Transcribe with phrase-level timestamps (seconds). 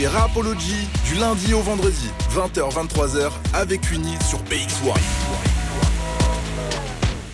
[0.00, 4.94] C'est Rapology du lundi au vendredi, 20h-23h avec Uni sur BX1.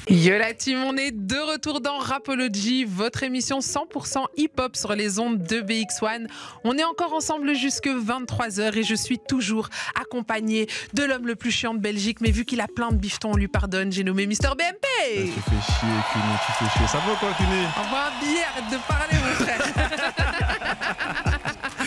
[0.08, 5.18] Yo la team, on est de retour dans Rapology, votre émission 100% hip-hop sur les
[5.18, 6.26] ondes de BX1.
[6.64, 9.68] On est encore ensemble jusque 23h et je suis toujours
[10.00, 13.32] accompagné de l'homme le plus chiant de Belgique, mais vu qu'il a plein de bifetons,
[13.32, 14.86] on lui pardonne, j'ai nommé Mister BMP.
[15.06, 16.86] Tu fais chier, Cuny, tu fais chier.
[16.86, 17.66] Ça va quoi, Cuny?
[17.76, 21.20] Envoie un billet, arrête de parler, mon frère.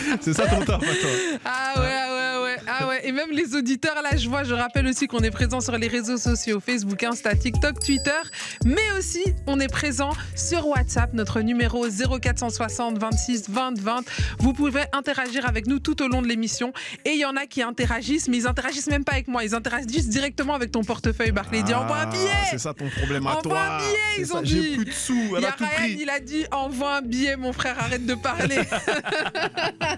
[0.20, 1.40] C'est ça ton taf, attends.
[1.44, 3.00] Ah ouais, ah ouais, ah ouais, ah ouais.
[3.08, 5.88] Et même les auditeurs, là, je vois, je rappelle aussi qu'on est présent sur les
[5.88, 8.10] réseaux sociaux, Facebook, Insta, TikTok, Twitter,
[8.64, 14.04] mais aussi on est présent sur WhatsApp, notre numéro 0460 26 20 20.
[14.38, 16.72] Vous pouvez interagir avec nous tout au long de l'émission.
[17.04, 19.54] Et il y en a qui interagissent, mais ils interagissent même pas avec moi, ils
[19.54, 21.58] interagissent directement avec ton portefeuille, Barclay.
[21.58, 23.60] Ils disent envoie un billet Ah, C'est ça ton problème à Envoie toi.
[23.60, 24.76] un billet, ils ça, ont J'ai dit.
[24.76, 27.76] plus de sous, Il y a Ryan, il a dit envoie un billet, mon frère,
[27.78, 28.58] arrête de parler.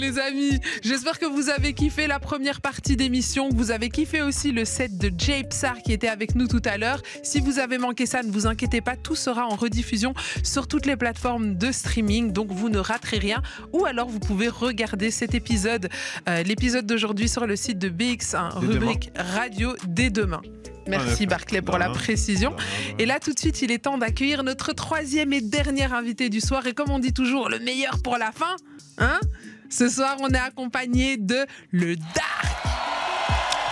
[0.00, 4.22] les amis, j'espère que vous avez kiffé la première partie d'émission, que vous avez kiffé
[4.22, 7.02] aussi le set de Jay Psar qui était avec nous tout à l'heure.
[7.22, 10.86] Si vous avez manqué ça, ne vous inquiétez pas, tout sera en rediffusion sur toutes
[10.86, 13.42] les plateformes de streaming, donc vous ne raterez rien.
[13.72, 15.90] Ou alors vous pouvez regarder cet épisode,
[16.28, 20.40] euh, l'épisode d'aujourd'hui sur le site de BX1, Dès rubrique radio dès demain.
[20.88, 22.50] Merci Barclay pour non, la précision.
[22.50, 22.94] Non, non, non.
[22.98, 26.40] Et là, tout de suite, il est temps d'accueillir notre troisième et dernier invité du
[26.40, 26.66] soir.
[26.66, 28.56] Et comme on dit toujours, le meilleur pour la fin.
[28.98, 29.20] Hein?
[29.70, 32.56] Ce soir, on est accompagné de le Dark.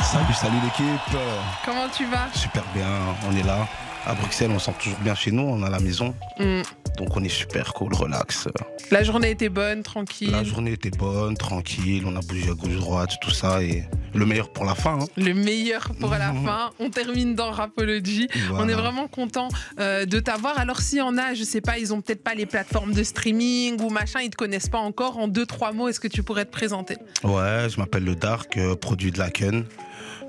[0.01, 1.19] Salut, salut l'équipe.
[1.65, 2.29] Comment tu vas?
[2.33, 2.89] Super bien,
[3.29, 3.67] on est là.
[4.07, 6.15] À Bruxelles, on sent toujours bien chez nous, on a la maison.
[6.39, 6.63] Hmm.
[6.99, 8.49] Donc on est super cool, relax.
[8.91, 10.31] La journée était bonne, tranquille.
[10.33, 13.63] La journée était bonne, tranquille, on a bougé à gauche, droite, tout ça.
[13.63, 14.99] Et le meilleur pour la fin.
[15.01, 15.07] hein.
[15.17, 16.71] Le meilleur pour la fin.
[16.81, 18.29] On termine dans Rapology.
[18.53, 20.59] On est vraiment content euh, de t'avoir.
[20.59, 23.03] Alors, s'il y en a, je sais pas, ils ont peut-être pas les plateformes de
[23.05, 25.19] streaming ou machin, ils te connaissent pas encore.
[25.19, 26.97] En deux, trois mots, est-ce que tu pourrais te présenter?
[27.23, 29.65] Ouais, je m'appelle le Dark, euh, produit de Laken.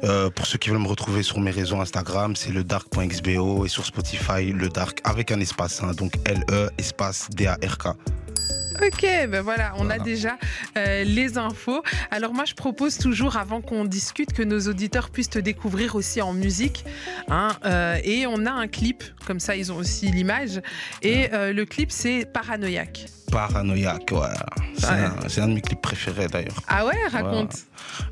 [0.05, 3.67] Euh, pour ceux qui veulent me retrouver sur mes réseaux Instagram, c'est le dark.xbo et
[3.69, 7.87] sur Spotify, le dark avec un espace, hein, donc L-E espace D-A-R-K.
[8.81, 10.37] Ok, ben voilà, on a déjà
[10.77, 11.83] euh, les infos.
[12.11, 16.21] Alors moi, je propose toujours, avant qu'on discute, que nos auditeurs puissent te découvrir aussi
[16.21, 16.85] en musique.
[17.27, 20.61] hein, euh, et on a un clip, comme ça, ils ont aussi l'image.
[21.01, 23.07] Et euh, le clip, c'est Paranoïaque.
[23.31, 24.19] Paranoïaque, ouais.
[24.77, 24.93] C'est Ouais.
[24.93, 26.55] un, c'est un de mes clips préférés d'ailleurs.
[26.67, 27.53] Ah ouais, raconte.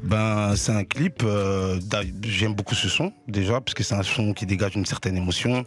[0.04, 1.24] Ben, c'est un clip.
[1.24, 1.80] euh,
[2.24, 5.64] J'aime beaucoup ce son déjà parce que c'est un son qui dégage une certaine émotion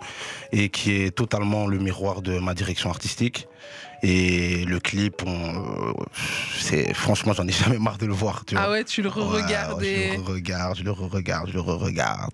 [0.53, 3.49] et qui est totalement le miroir de ma direction artistique.
[4.03, 5.93] Et le clip, euh,
[6.59, 8.45] c'est franchement, j'en ai jamais marre de le voir.
[8.47, 8.65] Tu vois.
[8.67, 10.13] Ah ouais, tu le re-regardes ouais, et...
[10.13, 12.33] Je le regarde, je le regarde, je le regarde.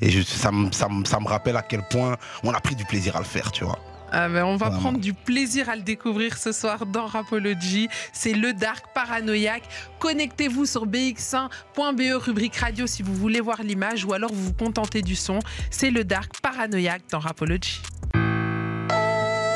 [0.00, 2.74] Et je- ça, me- ça, me- ça me rappelle à quel point on a pris
[2.76, 3.78] du plaisir à le faire, tu vois.
[4.14, 4.80] Ah ben, on va Vraiment.
[4.82, 7.88] prendre du plaisir à le découvrir ce soir dans Rapology.
[8.12, 9.62] C'est le Dark Paranoïaque.
[10.00, 15.00] Connectez-vous sur bx1.be rubrique radio si vous voulez voir l'image ou alors vous vous contentez
[15.00, 15.38] du son.
[15.70, 17.80] C'est le Dark Paranoïaque dans Rapology.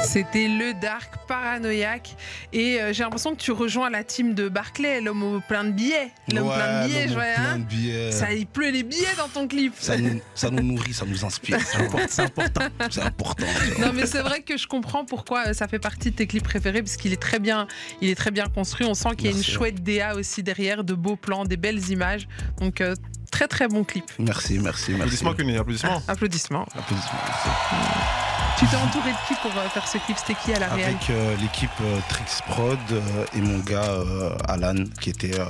[0.05, 2.17] C'était le Dark Paranoïaque.
[2.53, 5.71] Et euh, j'ai l'impression que tu rejoins la team de Barclay, l'homme au plein de
[5.71, 6.13] billets.
[6.33, 8.13] L'homme plein de billets, je vois, plein hein de billets.
[8.13, 9.75] Ça, il pleut les billets dans ton clip.
[9.79, 11.59] Ça nous, ça nous nourrit, ça nous inspire.
[11.61, 12.63] C'est important.
[12.91, 13.47] C'est important.
[13.81, 16.45] Non mais c'est vrai que je comprends pourquoi euh, ça fait partie de tes clips
[16.45, 17.67] préférés parce qu'il est très bien,
[18.01, 18.87] il est très bien construit.
[18.87, 21.91] On sent qu'il y a une chouette DA aussi derrière, de beaux plans, des belles
[21.91, 22.29] images.
[22.59, 22.95] Donc euh,
[23.31, 24.05] très très bon clip.
[24.19, 24.95] Merci, merci, merci.
[24.95, 26.03] Applaudissements, Cuny, applaudissements.
[26.09, 26.67] Applaudissements.
[26.75, 28.36] Applaudissements, merci.
[28.59, 30.17] Tu t'es entouré de qui pour euh, faire ce clip?
[30.19, 33.01] C'était qui à la Avec euh, l'équipe euh, Trix Prod euh,
[33.37, 35.45] et mon gars euh, Alan, qui était euh,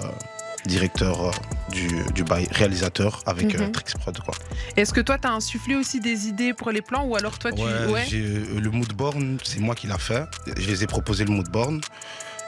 [0.66, 1.30] directeur euh,
[1.70, 3.72] du, du bail, réalisateur avec euh, Mhm.
[3.72, 4.18] Trix Prod.
[4.18, 4.34] Quoi.
[4.76, 7.60] Est-ce que toi t'as insufflé aussi des idées pour les plans ou alors toi tu
[7.62, 7.68] Ouais,
[8.12, 10.24] euh, le moodboard, c'est moi qui l'a fait.
[10.56, 11.84] Je les ai proposé le moodboard.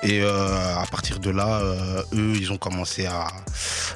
[0.03, 3.27] Et euh, à partir de là, euh, eux, ils ont commencé à,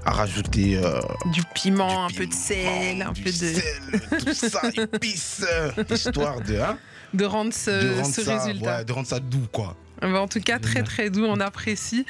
[0.05, 3.63] à rajouter euh, du piment, du un peu de sel, un peu de sel,
[4.25, 5.45] tout ça, épices,
[5.91, 6.77] histoire de, hein,
[7.15, 8.79] de rendre ce, de rendre ce ça, résultat.
[8.79, 9.77] ouais, de rendre ça doux, quoi.
[10.03, 12.05] En tout cas, très très doux, on apprécie.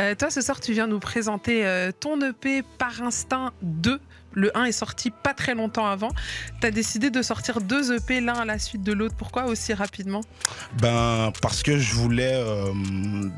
[0.00, 3.98] Euh, toi, ce soir, tu viens nous présenter euh, ton EP Par Instinct 2.
[4.38, 6.10] Le 1 est sorti pas très longtemps avant.
[6.60, 9.16] Tu as décidé de sortir deux EP l'un à la suite de l'autre.
[9.16, 10.20] Pourquoi aussi rapidement?
[10.80, 12.72] Ben, parce que je voulais, euh,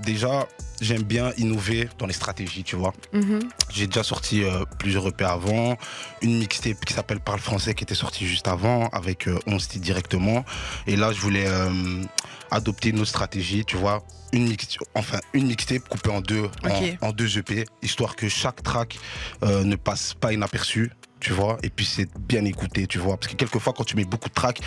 [0.04, 0.46] déjà,
[0.82, 2.92] j'aime bien innover dans les stratégies, tu vois.
[3.14, 3.40] Mhm.
[3.70, 5.78] J'ai déjà sorti euh, plusieurs EP avant,
[6.20, 9.84] une mixtape qui s'appelle Parle français qui était sortie juste avant avec euh, 11 titres
[9.84, 10.44] directement.
[10.86, 12.02] Et là, je voulais euh,
[12.50, 14.02] adopter une autre stratégie, tu vois.
[14.32, 16.48] Une mix, enfin une mixtape coupée en deux,
[17.02, 18.98] en- deux EP, histoire que chaque track
[19.42, 20.90] euh, ne passe pas inaperçu.
[21.18, 23.18] Tu vois, et puis c'est bien écouté, tu vois.
[23.18, 24.58] Parce que quelquefois, quand tu mets beaucoup de tracks,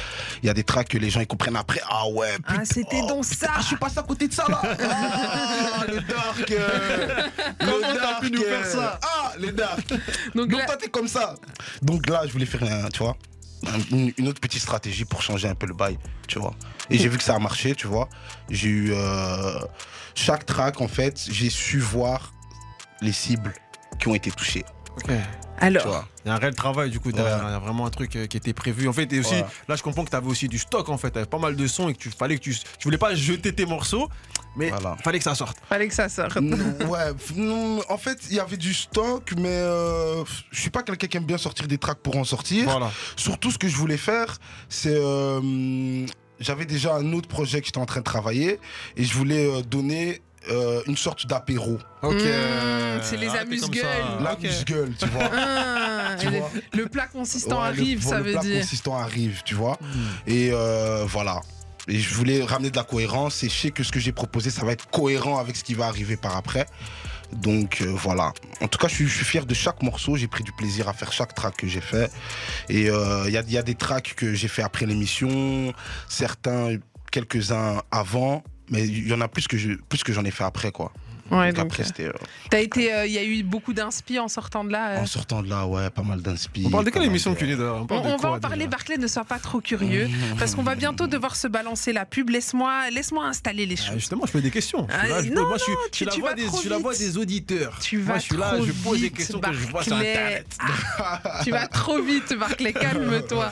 [0.44, 1.82] il y a des tracks que les gens ils comprennent après.
[1.90, 3.54] Ah ouais, Ah, putain, c'était oh, donc putain, ça.
[3.56, 7.28] ah, je suis passé à côté de ça là Ah, le dark euh,
[7.60, 9.90] Comment Le t'as dark pu nous faire ça Ah, les dark
[10.36, 11.34] Donc Donc là, toi, t'es comme ça
[11.82, 13.18] Donc là, je voulais faire, un, tu vois,
[13.92, 16.54] une, autre petite stratégie pour changer un peu le bail, tu vois.
[16.90, 18.10] Et j'ai vu que ça a marché, tu vois.
[18.50, 18.92] J'ai eu...
[18.94, 19.60] euh,
[20.16, 22.34] chaque track, en fait, j'ai su voir
[23.02, 23.54] les cibles
[24.00, 24.66] qui ont été touchées.
[25.60, 26.06] Alors.
[26.26, 27.44] Il y a un réel travail du coup derrière, Ouais.
[27.50, 28.88] il y a vraiment un truc euh, qui était prévu.
[28.88, 29.46] En fait, et aussi, Ouais.
[29.68, 31.56] là je comprends que tu avais aussi du stock en fait, tu avais pas mal
[31.56, 34.08] de sons et que tu fallait que tu, tu voulais pas jeter tes morceaux,
[34.56, 34.96] mais Voilà.
[35.04, 35.58] fallait que ça sorte.
[35.68, 36.36] fallait que ça sorte.
[36.88, 37.12] Ouais,
[37.90, 41.26] en fait, il y avait du stock, mais euh, je suis pas quelqu'un qui aime
[41.26, 42.66] bien sortir des tracks pour en sortir.
[42.66, 42.92] Voilà.
[43.16, 44.38] Surtout, ce que je voulais faire,
[44.70, 44.96] c'est.
[44.96, 46.06] euh,
[46.40, 48.60] J'avais déjà un autre projet que j'étais en train de travailler
[48.98, 51.78] et je voulais euh, donner euh, une sorte d'apéro.
[52.02, 52.16] Ok.
[52.16, 52.20] Mmh,
[53.02, 53.82] c'est les amuse-gueules.
[53.82, 54.24] comme ça.
[54.24, 54.66] La Ok.
[54.66, 55.30] gueule, tu vois.
[55.34, 56.52] Ah, Tu le, vois.
[56.74, 58.60] le plat consistant Ouais, le- arrive, ça le veut plat dire.
[58.62, 59.78] consistant arrive, tu vois.
[59.82, 59.88] Hmm.
[60.28, 61.42] Et euh, voilà.
[61.88, 64.50] Et je voulais ramener de la cohérence et je sais que ce que j'ai proposé,
[64.52, 66.66] ça va être cohérent avec ce qui va arriver par après.
[67.34, 68.32] Donc euh, voilà.
[68.62, 70.16] En tout cas, je suis, je suis fier de chaque morceau.
[70.16, 72.10] J'ai pris du plaisir à faire chaque track que j'ai fait.
[72.70, 75.74] Et euh, il y, a, il y a des tracks que j'ai fait après l'émission,
[76.08, 76.78] certains,
[77.12, 78.44] quelques-uns avant.
[78.70, 80.92] Mais il y en a plus que j'en ai fait après, quoi.
[81.40, 82.06] Ouais, donc, donc, après, euh, c'était.
[82.08, 82.14] euh,
[82.50, 84.90] t'as été, euh, il y a eu beaucoup d'inspi en sortant de là.
[84.92, 85.02] euh.
[85.02, 86.64] en sortant de là, ouais, pas mal d'inspi.
[86.66, 89.26] On parle de quelle émission d'ailleurs On On, on va en parler, Barclay, ne sois
[89.26, 90.08] pas trop curieux,
[90.40, 92.30] parce qu'on va bientôt devoir se balancer la pub.
[92.30, 93.96] Laisse-moi laisse installer les Ah, choses.
[94.00, 94.88] justement, je fais des questions.
[94.90, 96.44] Je suis là, je- non, moi, je suis, non, je suis tu- la voix des,
[96.64, 97.00] je la vite.
[97.00, 97.78] des auditeurs.
[97.82, 99.84] Tu moi, vas je suis là, trop je pose des vite, questions que je vois
[99.84, 100.12] sur Barclay.
[100.14, 100.58] Internet.
[100.60, 103.52] Ah, tu vas trop vite, Barclay, calme-toi.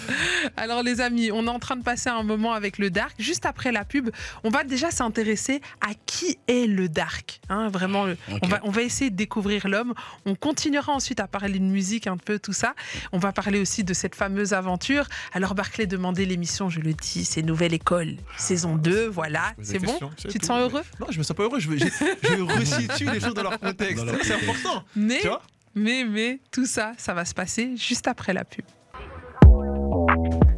[0.58, 3.14] Alors, les amis, on est en train de passer un moment avec le Dark.
[3.20, 4.10] Juste après la pub,
[4.44, 7.40] on va déjà s'intéresser à qui est le Dark.
[7.50, 9.94] Hein, vraiment, le- on, va, on va essayer de découvrir l'homme.
[10.26, 12.76] On continuera ensuite à parler de musique, un peu tout ça.
[13.12, 15.08] On va parler aussi de cette fameuse aventure.
[15.34, 19.54] Alors, Barclay demandait l'émission, je le dis, c'est Nouvelle École, saison 2, voilà.
[19.56, 20.84] pose des C'est bon Tu te sens heureux?
[21.00, 21.60] Non, je me sens pas heureux.
[21.60, 24.04] Je, je resitue les choses dans leur contexte.
[24.24, 24.84] C'est important.
[24.96, 25.42] Mais, Tu vois?
[25.76, 28.66] mais, mais, tout ça, ça va se passer juste après la pub.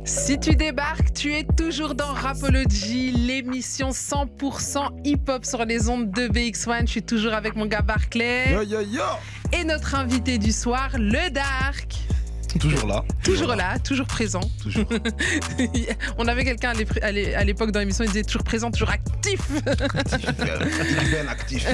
[0.05, 6.27] Si tu débarques, tu es toujours dans Rapology, l'émission 100% hip-hop sur les ondes de
[6.27, 6.81] BX1.
[6.81, 9.01] Je suis toujours avec mon gars Barclay Yo, yo, yo.
[9.53, 12.02] et notre invité du soir, le Dark.
[12.59, 13.03] Toujours là.
[13.23, 14.41] Toujours là, toujours présent.
[14.61, 14.85] Toujours.
[16.17, 18.69] On avait quelqu'un à l'ép- à l'é- à l'époque dans l'émission, il disait toujours présent,
[18.71, 19.39] toujours actif.
[21.09, 21.65] bien actif.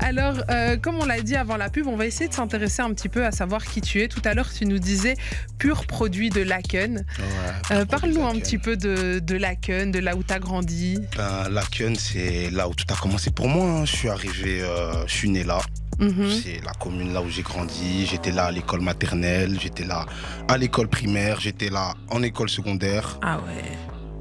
[0.00, 2.92] Alors, euh, comme on l'a dit avant la pub, on va essayer de s'intéresser un
[2.92, 4.08] petit peu à savoir qui tu es.
[4.08, 5.16] Tout à l'heure, tu nous disais
[5.58, 6.96] pur produit de Laken.
[6.98, 10.98] Ouais, Euh, Parle-nous un petit peu de, de Laken, de là où tu as grandi.
[11.16, 13.66] Ben, Laken, c'est là où tout a commencé pour moi.
[13.80, 13.84] hein.
[13.84, 15.60] Je suis arrivé, euh, je suis né là.
[15.98, 16.30] Mhm.
[16.30, 18.06] C'est la commune là où j'ai grandi.
[18.06, 20.06] J'étais là à l'école maternelle, j'étais là
[20.48, 23.18] à l'école primaire, j'étais là en école secondaire.
[23.22, 23.62] Ah ouais.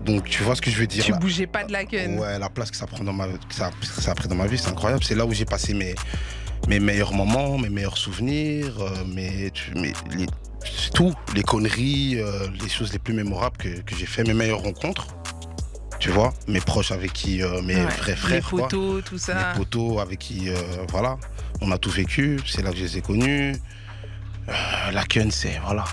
[0.06, 1.18] Donc tu vois ce que je veux dire Tu là?
[1.18, 2.20] bougeais pas de Laken.
[2.20, 4.36] Ouais, la place que ça prend dans ma, que ça, que ça a pris dans
[4.36, 5.04] ma vie, c'est incroyable.
[5.04, 5.96] C'est là où j'ai passé mes,
[6.68, 10.28] mes meilleurs moments, mes meilleurs souvenirs, euh, mes, tu- mes- les-
[10.94, 14.62] tout, les conneries, euh, les choses les plus mémorables que, que j'ai fait, mes meilleures
[14.62, 15.08] rencontres.
[16.00, 18.60] Tu vois, mes proches avec qui, euh, mes Ouais, vrais Les frères, quoi.
[18.64, 19.54] photos, tout ça.
[19.54, 20.56] mes potos avec qui, euh,
[20.90, 21.18] voilà,
[21.64, 22.40] on a tout vécu.
[22.46, 23.56] C'est là que je les ai connus.
[24.50, 25.86] Euh, la c'est voilà,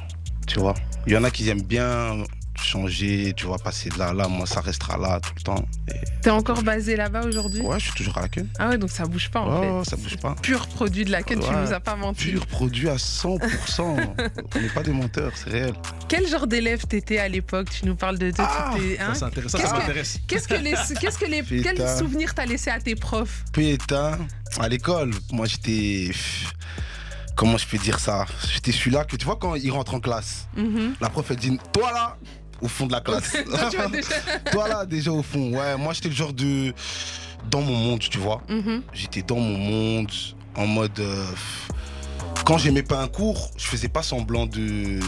[0.47, 0.75] tu vois.
[1.07, 2.25] Il y en a qui aiment bien
[2.65, 4.29] changer, tu vois, passer de là à là.
[4.29, 5.65] Moi, ça restera là tout le temps.
[5.89, 8.47] Et T'es encore basé là-bas aujourd'hui Ouais, je suis toujours à la queue.
[8.59, 9.91] Ah ouais, donc ça bouge pas en Ouais, fait.
[9.91, 10.35] ça bouge pas.
[10.43, 11.63] Pur produit de Laken, tu Ouais.
[11.63, 12.31] nous as pas menti.
[12.33, 13.81] Pur produit à 100%.
[14.55, 15.73] On n'est pas des menteurs, c'est réel.
[16.09, 17.69] Quel genre d'élève t'étais à l'époque?
[17.71, 18.31] Tu nous parles de.
[18.31, 19.15] de- Ah, Ça, hein?
[19.15, 19.59] c'est intéressant.
[19.59, 20.19] Ça que- m'intéresse.
[20.27, 23.45] Qu'est-ce que les, qu'est-ce que les, quels souvenirs t'as laissé à tes profs?
[23.53, 24.19] Pétain,
[24.59, 26.11] à l'école, moi j'étais.
[27.37, 28.27] Comment je peux dire ça?
[28.53, 30.95] J'étais celui-là que tu vois quand il rentre en classe, Mhm.
[31.01, 32.17] la prof elle dit Toi là,
[32.63, 33.33] au fond de la classe.
[33.45, 35.53] Toi, déjà- Toi là, déjà au fond.
[35.53, 36.73] Ouais, moi j'étais le genre de.
[37.51, 38.43] Dans mon monde, tu vois.
[38.49, 38.83] Mhm.
[38.93, 40.11] J'étais dans mon monde,
[40.57, 40.99] en mode.
[41.01, 41.25] euh,
[42.45, 44.99] Quand j'aimais pas un cours, je faisais pas semblant de.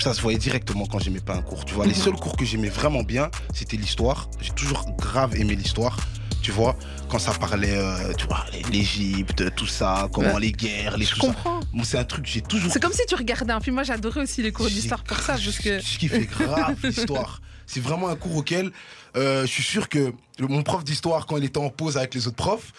[0.00, 1.64] Ça se voyait directement quand j'aimais pas un cours.
[1.64, 1.96] Tu vois, les Mhm.
[1.98, 4.28] seuls cours que j'aimais vraiment bien, c'était l'histoire.
[4.40, 5.96] J'ai toujours grave aimé l'histoire.
[6.44, 6.76] Tu vois,
[7.08, 10.40] quand ça parlait, euh, tu vois, l'Égypte, tout ça, comment Ouais.
[10.40, 11.60] les guerres, les Je comprends.
[11.72, 12.70] Moi, c'est un truc que j'ai toujours.
[12.70, 13.76] C'est comme si tu regardais un film.
[13.76, 15.78] Moi, j'adorais aussi les cours d'histoire pour ça, parce que.
[15.80, 17.40] Je kiffais grave l'histoire.
[17.66, 18.72] C'est vraiment un cours auquel
[19.16, 22.26] euh, je suis sûr que mon prof d'histoire, quand il était en pause avec les
[22.26, 22.72] autres profs,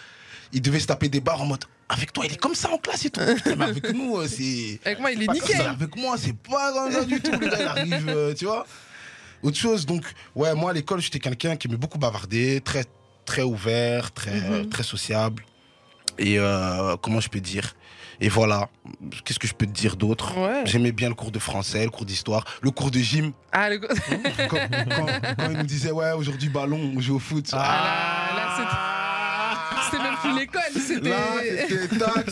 [0.54, 2.78] il devait se taper des barres en mode Avec toi, il est comme ça en
[2.78, 3.22] classe et tout.
[3.36, 4.80] Putain, mais avec nous, euh, c'est.
[4.86, 5.62] Avec moi, il est nickel.
[5.62, 7.32] Avec moi, c'est pas comme ça du tout.
[7.32, 8.68] Le gars, il arrive, euh, tu vois.
[9.42, 10.04] Autre chose, donc,
[10.36, 12.84] ouais, moi à l'école, j'étais quelqu'un qui aimait beaucoup bavarder, très,
[13.26, 14.70] très ouvert, très, Mhm.
[14.70, 15.44] très sociable.
[16.18, 17.76] Et euh, comment je peux dire?
[18.22, 18.70] Et voilà.
[19.26, 20.38] Qu'est-ce que je peux te dire d'autre?
[20.38, 20.62] Ouais.
[20.66, 23.34] J'aimais bien le cours de français, le cours d'histoire, le cours de gym.
[23.52, 23.80] Ah, le...
[23.80, 23.90] Quand,
[24.48, 27.50] quand- quand il nous disait, ouais, aujourd'hui ballon, on joue au foot.
[27.52, 27.58] Ah
[28.38, 31.10] là, là, c'était même plus l'école, c'était.
[31.10, 32.26] Là, c'était tac,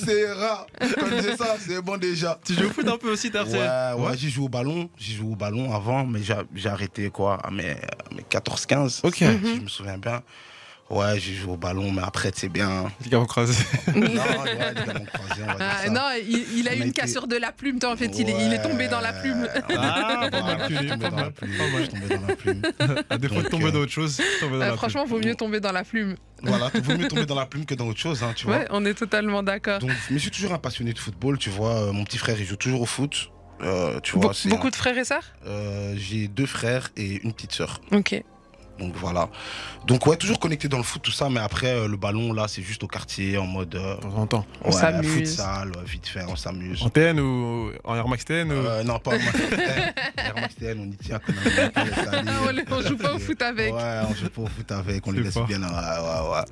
[1.22, 2.40] c'est ça, c'est bon déjà.
[2.46, 4.90] Tu joues au foot un peu aussi, t'as Ouais, ouais, j'ai joué au ballon.
[4.98, 6.20] J'ai joué au ballon avant, mais
[6.56, 9.02] j'ai arrêté quoi à mes, à mes 14-15.
[9.04, 9.16] Ok.
[9.16, 10.22] Si je me souviens bien.
[10.94, 12.92] Ouais, j'ai joué au ballon, mais après, c'est bien.
[13.12, 13.64] Vous croisez.
[13.96, 14.10] non, ouais,
[14.76, 15.90] ligaments croisés, on va dire Ah, ça.
[15.90, 18.12] non, il, il a On eu une été- cassure de la plume, toi, en fait,
[18.20, 19.48] il, est, il est tombé dans la plume.
[19.76, 20.30] Ah,
[20.70, 21.52] je suis tombé dans la plume.
[21.58, 21.70] mal.
[21.74, 22.62] Je suis tombé dans la plume.
[23.10, 25.60] À défaut de tomber euh, dans autre chose, dans Euh, la franchement, vaut mieux tomber
[25.60, 26.16] dans la plume.
[26.44, 28.58] Voilà, il vaut mieux tomber dans la plume que dans autre chose, hein, tu vois.
[28.60, 29.80] Ouais, on est totalement d'accord.
[29.80, 31.76] Donc, mais je suis toujours un passionné de football, tu vois.
[31.88, 33.30] euh, Mon petit frère, il joue toujours au foot.
[33.62, 35.24] Euh, tu vois, Be- c'est beaucoup un- de frères et sœurs?
[35.48, 37.80] Euh, J'ai deux frères et une petite sœur.
[37.92, 38.22] Ok.
[38.80, 39.30] Donc voilà.
[39.86, 42.48] Donc ouais, toujours connecté dans le foot, tout ça, mais après euh, le ballon, là,
[42.48, 43.76] c'est juste au quartier, en mode.
[43.76, 44.46] euh, De temps en temps.
[44.64, 45.12] On ouais, s'amuse.
[45.14, 46.82] futsal, ouais, vite fait, on s'amuse.
[46.82, 48.56] En TN ou en Air Max TN ou...
[48.56, 49.60] Euh, non, pas en Max TN.
[50.18, 51.72] Air Max TN, on y tient quand même.
[52.44, 53.74] on on les- on joue pas au foot avec.
[53.74, 55.62] Ouais, on joue pas au foot avec, on les laisse bien.
[55.62, 56.44] Ouais, ouais, ouais.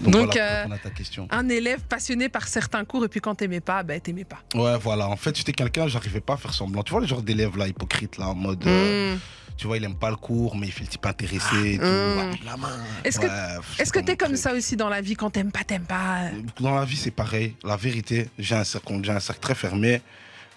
[0.00, 1.26] Donc, Donc, voilà, euh, ta question.
[1.30, 4.38] Un élève passionné par certains cours, et puis quand t'aimais pas, bah t'aimais pas.
[4.54, 5.08] Ouais, voilà.
[5.08, 6.82] En fait, j'étais quelqu'un, j'arrivais pas à faire semblant.
[6.82, 8.64] Tu vois le genre d'élève là, hypocrite là, en mode.
[8.66, 9.18] euh, Hmm.
[9.56, 11.84] Tu vois, il aime pas le cours, mais il fait le type intéressé et tout.
[11.84, 12.18] Mm.
[12.28, 12.78] Avec la main.
[13.04, 16.22] Est-ce que- t'es pas comme ça aussi dans la vie Quand t'aimes pas, t'aimes pas?
[16.60, 17.54] Dans la vie, c'est pareil.
[17.64, 20.00] La vérité, j'ai un cercle, j'ai un cercle très fermé.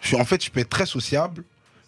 [0.01, 1.43] Je suis, en fait, je peux être très sociable,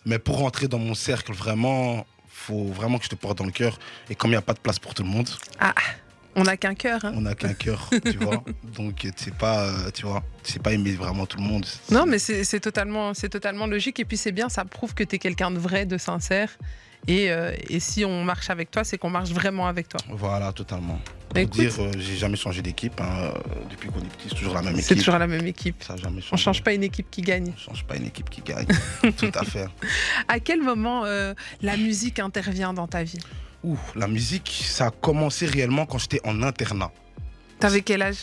[0.06, 3.52] mais pour rentrer dans mon cercle, vraiment, faut vraiment que je te porte dans le
[3.52, 3.80] cœur.
[4.10, 5.30] Et comme il n'y a pas de place pour tout le monde,
[6.36, 7.00] On n'a qu'un cœur.
[7.06, 7.14] hein.
[7.16, 8.44] on n'a qu'un cœur, tu vois.
[8.76, 11.66] Donc, tu sais pas, euh, tu vois, tu sais pas aimer vraiment tout le monde.
[11.92, 14.00] Non, mais c'est c'est totalement, c'est totalement logique.
[14.00, 16.50] Et puis c'est bien, ça prouve que t'es quelqu'un de vrai, de sincère.
[17.08, 20.00] Et, euh, et si on marche avec toi, c'est qu'on marche vraiment avec toi.
[20.10, 21.00] Voilà, totalement.
[21.30, 21.60] Pour Écoute.
[21.60, 23.00] dire, euh, j'ai jamais changé d'équipe.
[23.02, 24.98] hein, euh, depuis qu'on est petit, c'est toujours la même C'est équipe.
[25.00, 25.84] toujours la même équipe.
[25.84, 26.30] Ça a jamais changé.
[26.34, 27.52] On change pas une équipe qui gagne.
[27.56, 28.68] On change pas une équipe qui gagne.
[29.18, 29.66] tout à fait.
[30.28, 33.20] À quel moment euh, la musique intervient dans ta vie?
[33.64, 36.92] Ouh, la musique, ça a commencé réellement quand j'étais en internat.
[37.60, 38.18] T'avais quel âge?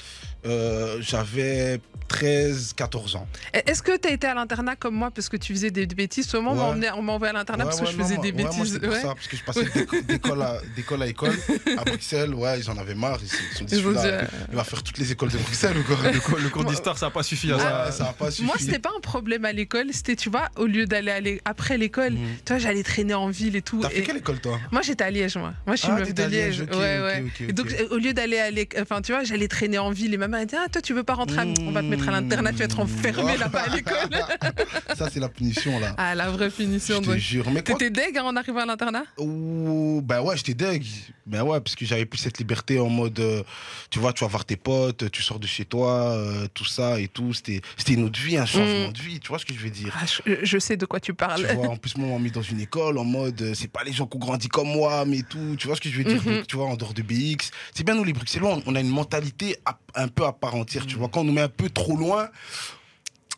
[0.47, 3.29] Euh, J'avais 13, 14 ans.
[3.53, 6.35] Est-ce que t'as été à l'internat comme moi parce que tu faisais des, bêtises?
[6.35, 6.89] On m'a Ouais.
[6.97, 8.47] on m'a envoyé à l'internat parce que Ouais, je ouais, faisais non, des moi- ouais,
[8.49, 8.73] moi, bêtises.
[8.75, 9.03] c'était pour Ouais.
[9.03, 11.37] ça, parce que je passais d'éco- d'école à, d'école à école
[11.79, 12.35] à Bruxelles.
[12.35, 13.19] Ouais, ils en avaient marre.
[13.23, 13.75] Ils se sont dit,
[14.07, 15.97] euh, il va faire toutes les écoles de Bruxelles ou quoi?
[16.13, 17.93] Le cours, le cours d'histoire, ça n'a pas suffi à Ouais, ça.
[17.93, 18.43] ça va pas suffi.
[18.45, 19.87] Moi, c'était pas un problème à l'école.
[19.93, 23.63] C'était, tu vois, au lieu d'aller après l'école, tu vois, j'allais traîner en ville et
[23.63, 23.81] tout.
[23.83, 24.59] T'as fait quelle école, toi?
[24.73, 25.53] Moi, j'étais à Liège, moi.
[25.67, 26.59] Moi, je suis Ah, meuf de Liège.
[26.59, 27.25] Liège, ok, ouais, ok, ouais.
[27.27, 30.13] ok, Et donc, au lieu d'aller à l'école, enfin, tu vois, j'allais traîner en ville
[30.13, 31.45] et ma mère elle dit Ah, toi, tu veux pas rentrer à...
[31.67, 34.09] On va te mettre à l'internat, tu vas être enfermé là-bas à l'école.
[34.97, 35.95] Ça, c'est la punition, là.
[35.99, 37.01] ah, la vraie Je punition.
[37.01, 37.17] te donc.
[37.17, 37.51] jure.
[37.51, 39.05] Mais T'étais deg hein, en arrivant à l'internat?
[39.19, 40.85] Ouh, ben ouais, j'étais deg.
[41.27, 43.43] Ben ouais, parce que j'avais plus cette liberté en mode, euh,
[43.91, 46.99] tu vois, tu vas voir tes potes, tu sors de chez toi, euh, tout ça
[46.99, 47.33] et tout.
[47.35, 48.93] C'était une autre vie, un changement Mm.
[48.93, 49.95] de vie, tu vois ce que je veux dire?
[50.01, 51.47] Ah, je, je sais de quoi tu parles.
[51.49, 53.71] Tu vois, en plus, moi, on m'a mis dans une école en mode, euh, c'est
[53.71, 55.57] pas les gens qui ont grandi comme moi, mais tout.
[55.59, 56.23] Tu vois ce que je veux dire?
[56.25, 56.37] Mhm.
[56.39, 57.51] Donc, Tu vois, en dehors de BX.
[57.75, 59.57] C'est bien, nous, les Bruxellois, on- on a une mentalité
[59.95, 60.87] un peu à part entière.
[60.87, 62.29] Tu vois, quand on nous met un peu trop loin,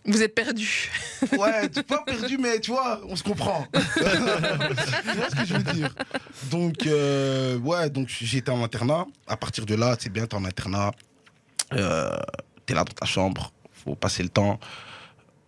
[0.04, 0.90] Vous êtes perdu.
[1.38, 3.66] ouais, tu pas perdu, mais tu vois, on se comprend.
[3.72, 5.94] tu vois ce que je veux dire?
[6.50, 9.06] Donc, euh, ouais, donc j'étais en internat.
[9.28, 10.90] À partir de là, c'est bien, t'es en internat.
[11.72, 12.16] Euh,
[12.66, 14.58] t'es là dans ta chambre, faut passer le temps.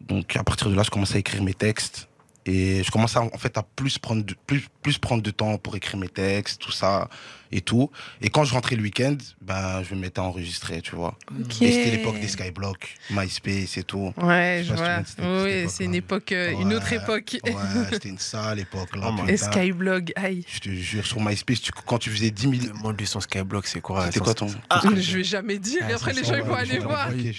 [0.01, 2.09] Donc, à partir de là, je commençais à écrire mes textes.
[2.47, 5.57] Et je commençais à, en fait à plus prendre, de, plus, plus prendre de temps
[5.57, 7.09] pour écrire mes textes, tout ça
[7.55, 7.91] et tout.
[8.21, 11.17] Et quand je rentrais le week-end, ben, je me mettais à enregistrer, tu vois.
[11.61, 14.13] Et c'était l'époque des Skyblock, MySpace et tout.
[14.21, 14.99] Ouais, Je vois.
[15.45, 17.37] Oui, c'est une époque, euh, une Ouais, autre époque.
[17.45, 17.53] Ouais,
[17.93, 19.15] c'était une sale époque là.
[19.17, 19.29] Oh.
[19.29, 19.37] Et.
[19.37, 20.45] Skyblog, aïe.
[20.53, 22.75] Je te jure, sur MySpace, tu- quand tu faisais 10 000.
[22.75, 24.49] Demande-lui son Skyblock, c'est quoi C'était quoi ton.
[24.69, 25.81] Ah, je vais jamais dire.
[25.83, 27.11] Ah, et après, les gens ils vont aller voir.
[27.17, 27.33] Eh.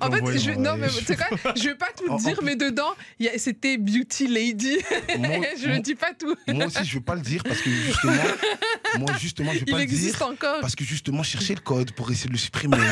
[0.00, 2.94] En fait, je, non, mais tu sais quoi, je vais pas tout dire, mais dedans,
[3.36, 4.78] c'était Beauty Lady.
[5.60, 6.36] Je ne dis pas tout.
[6.48, 8.12] moi aussi, je veux pas le dire parce que justement,
[8.98, 10.60] moi justement, je veux Il pas le dire encore.
[10.60, 12.76] parce que justement, je cherchais le code pour essayer de le supprimer.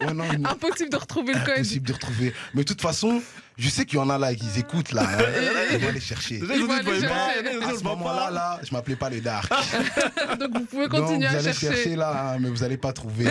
[0.00, 1.54] Ouais, non, non, Impossible de retrouver le code.
[1.54, 2.34] impossible de retrouver.
[2.52, 3.22] Mais de toute façon,
[3.56, 5.04] je sais qu'il y en a là qui écoutent là.
[5.08, 5.22] hein.
[5.72, 6.40] Ils vont aller chercher.
[6.42, 7.64] Ils ont vont aller chercher.
[7.64, 9.50] À je ce moment-là, là, je m'appelais pas le dark.
[10.38, 11.66] Donc vous pouvez Donc, continuer vous à allez chercher.
[11.68, 13.26] chercher là, hein, mais vous allez pas trouver.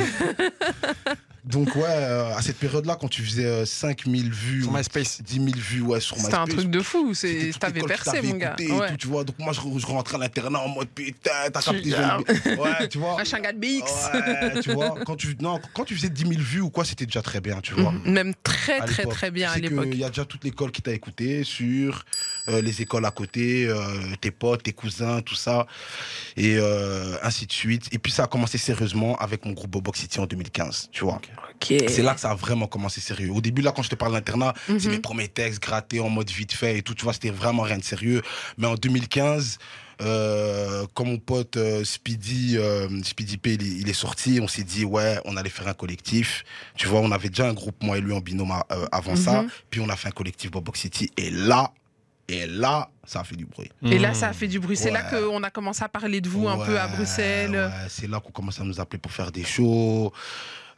[1.46, 5.22] Donc ouais, euh, à cette période-là, quand tu faisais euh, 5000 vues, Sur MySpace.
[5.22, 7.14] 10 000 vues ouais, sur MySpace, C'était un truc de fou.
[7.14, 8.48] c'était c'est- T'avais percé, mon gars.
[8.58, 8.90] écouté et Ouais.
[8.92, 9.26] tout, tu vois.
[9.26, 12.88] Donc moi, je, je rentrais à l'internat en mode putain, t'as capté, Tu- je Ouais,
[12.88, 13.20] tu vois.
[13.20, 13.82] Un changa de BX.
[14.14, 14.96] Ouais, tu vois.
[15.06, 17.60] Quand tu, non, quand tu faisais 10 000 vues ou quoi, c'était déjà très bien,
[17.62, 17.94] tu vois.
[18.06, 19.88] Même très, très, très bien à l'époque.
[19.92, 22.06] Il y a déjà toute l'école qui t'a écouté sur
[22.50, 23.76] euh, les écoles à côté, euh,
[24.22, 25.66] tes potes, tes cousins, tout ça,
[26.38, 27.88] et euh, ainsi de suite.
[27.92, 31.16] Et puis ça a commencé sérieusement avec mon groupe Bobox City en 2015, tu vois.
[31.56, 31.74] Ok.
[31.88, 33.32] C'est là que ça a vraiment commencé sérieux.
[33.32, 34.92] Au début, là, quand je te parle d'internat, c'est Mhm.
[34.92, 37.78] mes premiers textes grattés en mode vite fait et tout, tu vois, c'était vraiment rien
[37.78, 38.22] de sérieux.
[38.58, 39.58] Mais en 2015,
[40.02, 44.48] euh, quand mon pote euh, Speedy, euh, Speedy P, il, est- il est sorti, on
[44.48, 46.44] s'est dit, ouais, on allait faire un collectif.
[46.76, 49.44] Tu vois, on avait déjà un groupe, moi et lui, en binôme euh, avant ça.
[49.44, 49.50] Mhm.
[49.70, 51.10] Puis on a fait un collectif Bobox City.
[51.18, 51.72] Et là,
[52.34, 53.70] et là, ça a fait du bruit.
[53.84, 54.78] Et là, ça a fait du bruit.
[54.78, 57.52] C'est là qu'on a commencé à parler de vous un peu à Bruxelles.
[57.52, 60.12] ouais, c'est là qu'on commence à nous appeler pour faire des shows.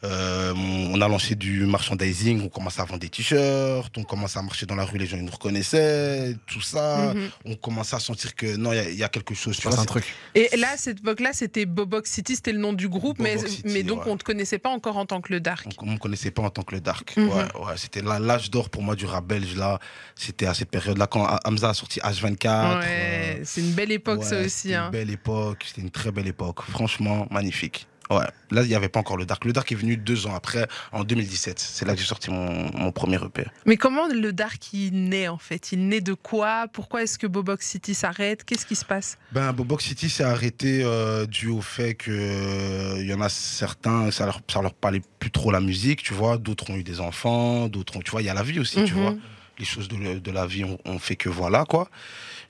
[0.05, 4.41] Euh, on a lancé du merchandising, on commence à vendre des t-shirts, on commence à
[4.41, 7.13] marcher dans la rue, les gens ils nous reconnaissaient, tout ça.
[7.13, 7.29] Mhm.
[7.45, 9.57] On commence à sentir que non, il y a- il y, a quelque chose.
[9.57, 10.05] Tu vois, un truc.
[10.35, 13.51] Et là, à cette époque-là, c'était Bobox City, c'était le nom du groupe, mais, Bobox
[13.51, 14.11] City, mais donc ouais.
[14.11, 15.67] on ne te connaissait pas encore en tant que le Dark.
[15.81, 17.17] on ne me connaissait pas en tant que le dark.
[17.17, 17.29] Mhm.
[17.29, 17.33] Ouais,
[17.65, 19.79] ouais, c'était là- l'âge d'or pour moi du rap belge là.
[20.15, 22.79] C'était à cette période-là quand Hamza a sorti H24.
[22.79, 24.49] Ouais, euh, c'est une belle époque ça aussi.
[24.49, 24.85] C'était hein.
[24.85, 26.61] une belle époque, c'était une très belle époque.
[26.69, 27.87] Franchement, magnifique.
[28.11, 29.45] Ouais, là, il n'y avait pas encore le Dark.
[29.45, 31.57] Le Dark est venu deux ans après, en 2017.
[31.57, 33.45] C'est là que j'ai sorti mon, mon premier EP.
[33.65, 35.71] Mais comment le Dark il naît en fait?
[35.71, 36.67] Il naît de quoi?
[36.71, 38.43] Pourquoi est-ce que Bobox City s'arrête?
[38.43, 39.17] Qu'est-ce qui se passe?
[39.31, 44.11] Ben, Bobox City s'est arrêté euh, dû au fait que euh, y en a certains,
[44.11, 46.37] ça leur, ça leur parlait plus trop la musique, tu vois.
[46.37, 48.83] D'autres ont eu des enfants, d'autres ont, tu vois, il y a la vie aussi,
[48.83, 49.01] tu Mhm.
[49.01, 49.15] vois.
[49.57, 51.89] Les choses de, de la vie, on, on fait que voilà, quoi.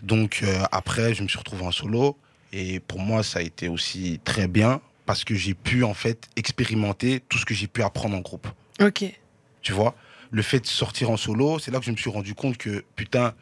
[0.01, 2.17] Donc, euh, après, je me suis retrouvé en solo.
[2.51, 6.27] Et pour moi, ça a été aussi très bien parce que j'ai pu, en fait,
[6.35, 8.47] expérimenter tout ce que j'ai pu apprendre en groupe.
[8.81, 9.05] Ok.
[9.61, 9.95] Tu vois?
[10.31, 12.83] Le fait de sortir en solo, c'est là que je me suis rendu compte que,
[12.95, 13.33] putain,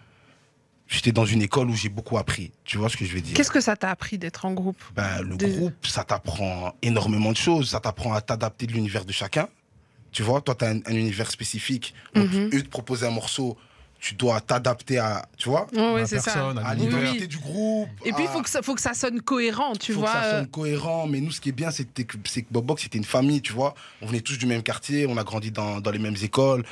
[0.88, 2.52] j'étais dans une école où j'ai beaucoup appris.
[2.66, 3.34] Tu vois ce que je veux dire?
[3.36, 4.82] Qu'est-ce que ça t'a appris d'être en groupe?
[4.96, 7.72] Ben, le groupe, ça t'apprend énormément de choses.
[7.72, 9.48] Ça t'apprend à t'adapter de l'univers de chacun.
[10.12, 11.96] Tu vois, toi, tu as un, un univers spécifique.
[12.14, 12.50] Donc, Mhm.
[12.54, 13.58] eux te proposent un morceau,
[14.06, 17.88] tu dois t'adapter à, tu vois, personne, à à Oui, l'identité du groupe.
[18.04, 20.10] Et puis il faut que, ça, faut que ça sonne cohérent, tu faut vois.
[20.10, 21.08] que ça euh, sonne cohérent.
[21.08, 23.54] Mais nous, ce qui est bien, c'est que, c'est que Bobox, c'était une famille, tu
[23.54, 23.74] vois.
[24.02, 26.66] On venait tous du même quartier, on a grandi dans, dans les mêmes écoles,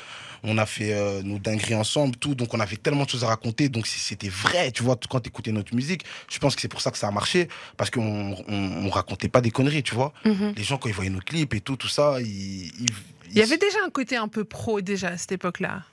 [0.44, 2.36] on a fait euh, nos dingueries ensemble, tout.
[2.36, 3.70] Donc, on avait tellement de choses à raconter.
[3.70, 6.04] Donc, c'était vrai, tu vois, quand tu écoutais notre musique.
[6.30, 7.48] Je pense que c'est pour ça que ça a marché,
[7.78, 10.12] parce qu'on on, on racontait pas des conneries, tu vois.
[10.26, 10.54] mhm.
[10.58, 12.28] Les gens, quand ils voyaient nos clips et tout, tout ça, ils.
[12.28, 12.90] ils-
[13.32, 15.84] Il y avait déjà un côté un peu pro déjà à cette époque-là.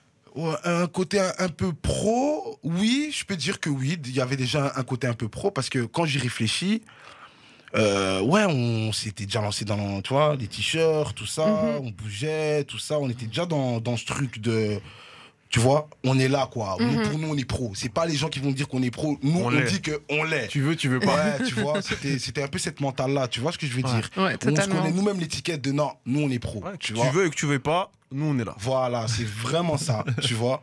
[0.65, 4.67] Un côté un, peu pro, oui, je peux dire que oui, il y avait déjà
[4.77, 6.83] un, un côté un peu pro parce que quand j'y réfléchis,
[7.75, 11.87] euh, ouais, on s'était déjà lancé dans, tu vois, les t-shirts, tout ça, Mhm.
[11.87, 14.81] on bougeait, tout ça, on était déjà dans, dans ce truc de,
[15.51, 16.77] tu vois, on est là quoi.
[16.79, 17.03] Nous, Mhm.
[17.09, 17.73] pour nous, on est pro.
[17.75, 19.19] C'est pas les gens qui vont dire qu'on est pro.
[19.23, 20.49] Nous, On on, dit que on l'est.
[20.49, 21.15] Tu veux, tu veux pas.
[21.39, 23.29] Ouais, tu vois, c'était un peu cette mentale-là.
[23.29, 23.91] Tu vois ce que je veux Ouais.
[23.91, 24.11] dire?
[24.17, 26.63] Ouais, On se connaît nous-mêmes l'étiquette de non, nous on est pro.
[26.63, 27.11] Ouais, tu tu vois?
[27.11, 28.55] veux et que tu veux pas, nous on est là.
[28.59, 30.63] voilà, c'est vraiment ça, tu vois?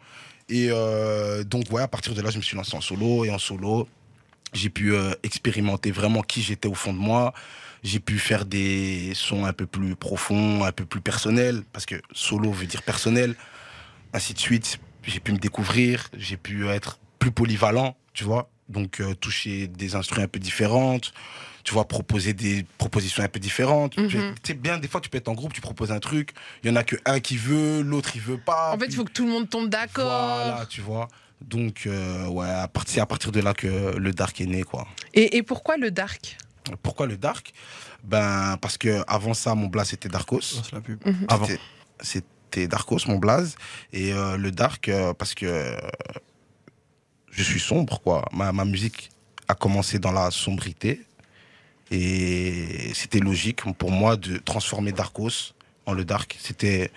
[0.50, 3.26] Et euh, donc, ouais, à partir de là, je me suis lancé en solo.
[3.26, 3.88] Et en solo,
[4.54, 7.34] j'ai pu euh, expérimenter vraiment qui j'étais au fond de moi.
[7.84, 11.96] J'ai pu faire des sons un peu plus profonds, un peu plus personnels, parce que
[12.14, 13.36] solo veut dire personnel,
[14.14, 14.80] ainsi de suite.
[15.04, 18.50] J'ai pu me découvrir, j'ai pu être plus polyvalent, tu vois.
[18.70, 21.14] Donc, euh, toucher des instruments un peu différentes,
[21.64, 23.96] tu vois, proposer des propositions un peu différentes.
[23.98, 24.08] Mhm.
[24.10, 26.32] Tu sais, bien, des fois, tu peux être en groupe, tu proposes un truc,
[26.64, 28.74] il y en a que un qui veut, l'autre, il veut pas.
[28.74, 30.06] En fait, il faut que tout le monde tombe d'accord.
[30.06, 31.08] Voilà, tu vois.
[31.42, 32.48] Donc, euh, ouais,
[32.88, 34.88] c'est à partir de là que le dark est né, quoi.
[35.14, 36.38] Et, et pourquoi le dark?
[36.82, 37.54] Pourquoi le dark?
[38.04, 40.38] Ben, parce que avant ça, mon blaze c'était Darkos.
[40.38, 41.00] Lance la pub.
[41.06, 41.26] Mhm.
[41.28, 41.46] Avant.
[42.00, 43.58] C'était- C'était Darkos, mon blaze.
[43.92, 45.76] Et euh, le dark, euh, parce que euh,
[47.32, 48.24] je suis sombre, quoi.
[48.32, 49.10] Ma, ma musique
[49.50, 51.02] a commencé dans la sombrité.
[51.92, 55.52] Et c'était logique pour moi de transformer Darkos
[55.86, 56.38] en le dark.
[56.40, 56.92] C'était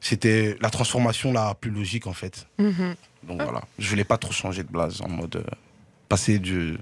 [0.00, 2.46] c'était la transformation la plus logique, en fait.
[2.58, 2.94] Mhm.
[3.24, 3.44] Donc Ah.
[3.44, 5.44] voilà, je voulais pas trop changer de blaze en mode euh,
[6.08, 6.76] passer du,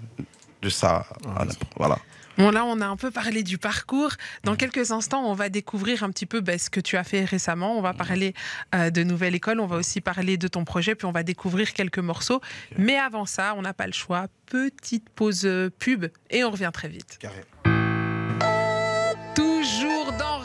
[0.63, 1.99] de ça à Ouais, n'importe- voilà.
[2.41, 4.13] Bon, là, on a un peu parlé du parcours.
[4.45, 7.27] Dans quelques instants, on va découvrir un petit peu bah, ce que tu as fait
[7.27, 7.77] récemment.
[7.77, 8.33] On va parler
[8.75, 9.61] euh, de Nouvelle École.
[9.61, 10.95] On va aussi parler de ton projet.
[10.95, 12.41] Puis on va découvrir quelques morceaux.
[12.79, 14.29] Mais avant ça, on n'a pas le choix.
[14.47, 17.19] Petite pause euh, pub et on revient très vite.
[17.21, 17.43] Carré.
[19.35, 20.00] Toujours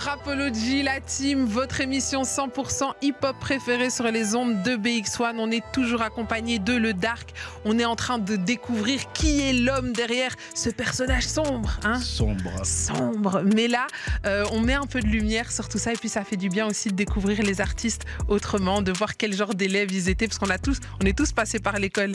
[0.06, 5.34] Rapology, la team, votre émission 100% hip-hop préférée sur les ondes de BX1.
[5.40, 7.34] On est toujours accompagné de Le Dark.
[7.66, 11.80] On est en train de découvrir qui est l'homme derrière ce personnage sombre.
[11.84, 12.64] Hein Sombre.
[12.64, 13.42] sombre.
[13.56, 13.88] Mais là,
[14.28, 16.50] euh, on met un peu de lumière sur tout ça et puis ça fait du
[16.50, 20.38] bien aussi de découvrir les artistes autrement, de voir quel genre d'élèves ils étaient, parce
[20.38, 22.14] qu'on a tous, on est tous passés par l'école.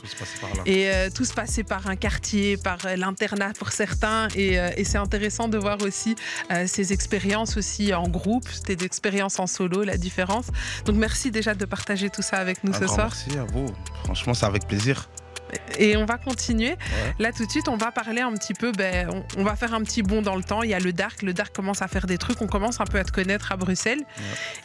[0.64, 4.28] Et euh, tous passés par un quartier, par euh, l'internat pour certains.
[4.36, 6.14] Et, euh, et c'est intéressant de voir aussi
[6.66, 10.46] ces expériences aussi en groupe, tes expériences en solo, la différence.
[10.84, 13.08] Donc merci déjà de partager tout ça avec nous Un ce soir.
[13.10, 13.66] Merci à vous.
[14.04, 15.08] Franchement, c'est avec plaisir.
[15.78, 16.76] Et on va continuer.
[17.18, 18.70] Là, tout de suite, on va parler un petit peu.
[18.72, 20.62] Ben, on, on va faire un petit bond dans le temps.
[20.62, 21.22] Il y a le Dark.
[21.22, 22.40] Le Dark commence à faire des trucs.
[22.40, 24.04] On commence un peu à te connaître à Bruxelles.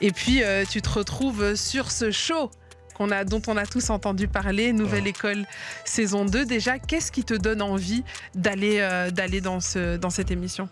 [0.02, 2.52] Et puis, euh, tu te retrouves sur ce show.
[2.96, 5.10] Qu'on a, dont on a tous entendu parler, Nouvelle Ouais.
[5.10, 5.46] École
[5.84, 6.46] saison 2.
[6.46, 8.04] Déjà, qu'est-ce qui te donne envie
[8.34, 10.68] d'aller euh, d'aller dans, ce, dans cette émission?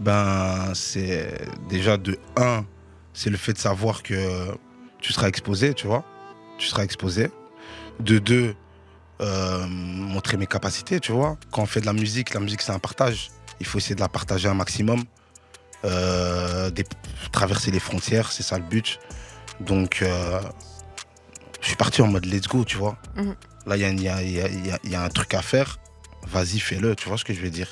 [0.00, 1.38] Ben, c'est
[1.68, 2.64] déjà de 1,
[3.14, 4.14] c'est le fait de savoir que
[5.00, 6.04] tu seras exposé, tu vois.
[6.58, 7.30] Tu seras exposé.
[8.00, 8.54] De 2,
[9.68, 11.36] montrer mes capacités, tu vois.
[11.50, 13.30] Quand on fait de la musique, la musique c'est un partage.
[13.60, 15.02] Il faut essayer de la partager un maximum.
[15.84, 16.84] Euh, des-
[17.32, 18.98] traverser les frontières, c'est ça le but.
[19.60, 20.40] Donc, euh,
[21.68, 22.96] je suis parti en mode let's go, tu vois.
[23.66, 25.78] Là, il y a, y y y un truc à faire.
[26.26, 27.68] Vas-y, fais-le, tu vois ce que je veux dire.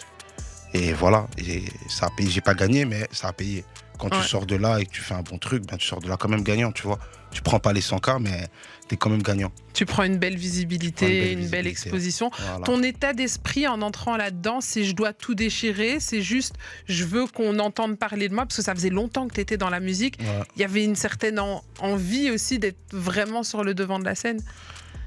[0.75, 2.29] Et voilà, et ça a payé.
[2.29, 3.65] J'ai pas gagné, mais ça a payé.
[3.99, 4.21] Quand Ouais.
[4.21, 6.09] tu sors de là et que tu fais un bon truc, ben, tu sors de
[6.11, 6.99] là quand même gagnant, tu vois.
[7.37, 8.49] Tu prends pas les 100K, mais
[8.88, 9.53] t'es quand même gagnant.
[9.75, 11.68] Tu prends une belle visibilité, Une belle une belle visibilité.
[11.68, 12.31] exposition.
[12.38, 12.64] Voilà.
[12.64, 16.55] Ton état d'esprit en entrant là-dedans, c'est je dois tout déchirer, c'est juste
[16.88, 19.59] je veux qu'on entende parler de moi, parce que ça faisait longtemps que tu étais
[19.59, 20.16] dans la musique.
[20.20, 20.27] Ouais.
[20.57, 24.14] Il y avait une certaine en- envie aussi d'être vraiment sur le devant de la
[24.14, 24.40] scène.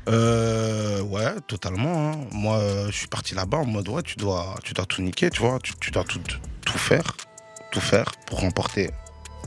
[0.08, 2.12] Euh, ouais, totalement.
[2.12, 2.20] hein.
[2.32, 5.30] Moi, euh, je suis parti là-bas en mode, ouais, tu dois, tu dois tout niquer,
[5.32, 5.58] tu vois.
[5.64, 6.20] Tu, tu dois tout,
[6.66, 7.18] tout faire,
[7.72, 8.92] tout faire pour remporter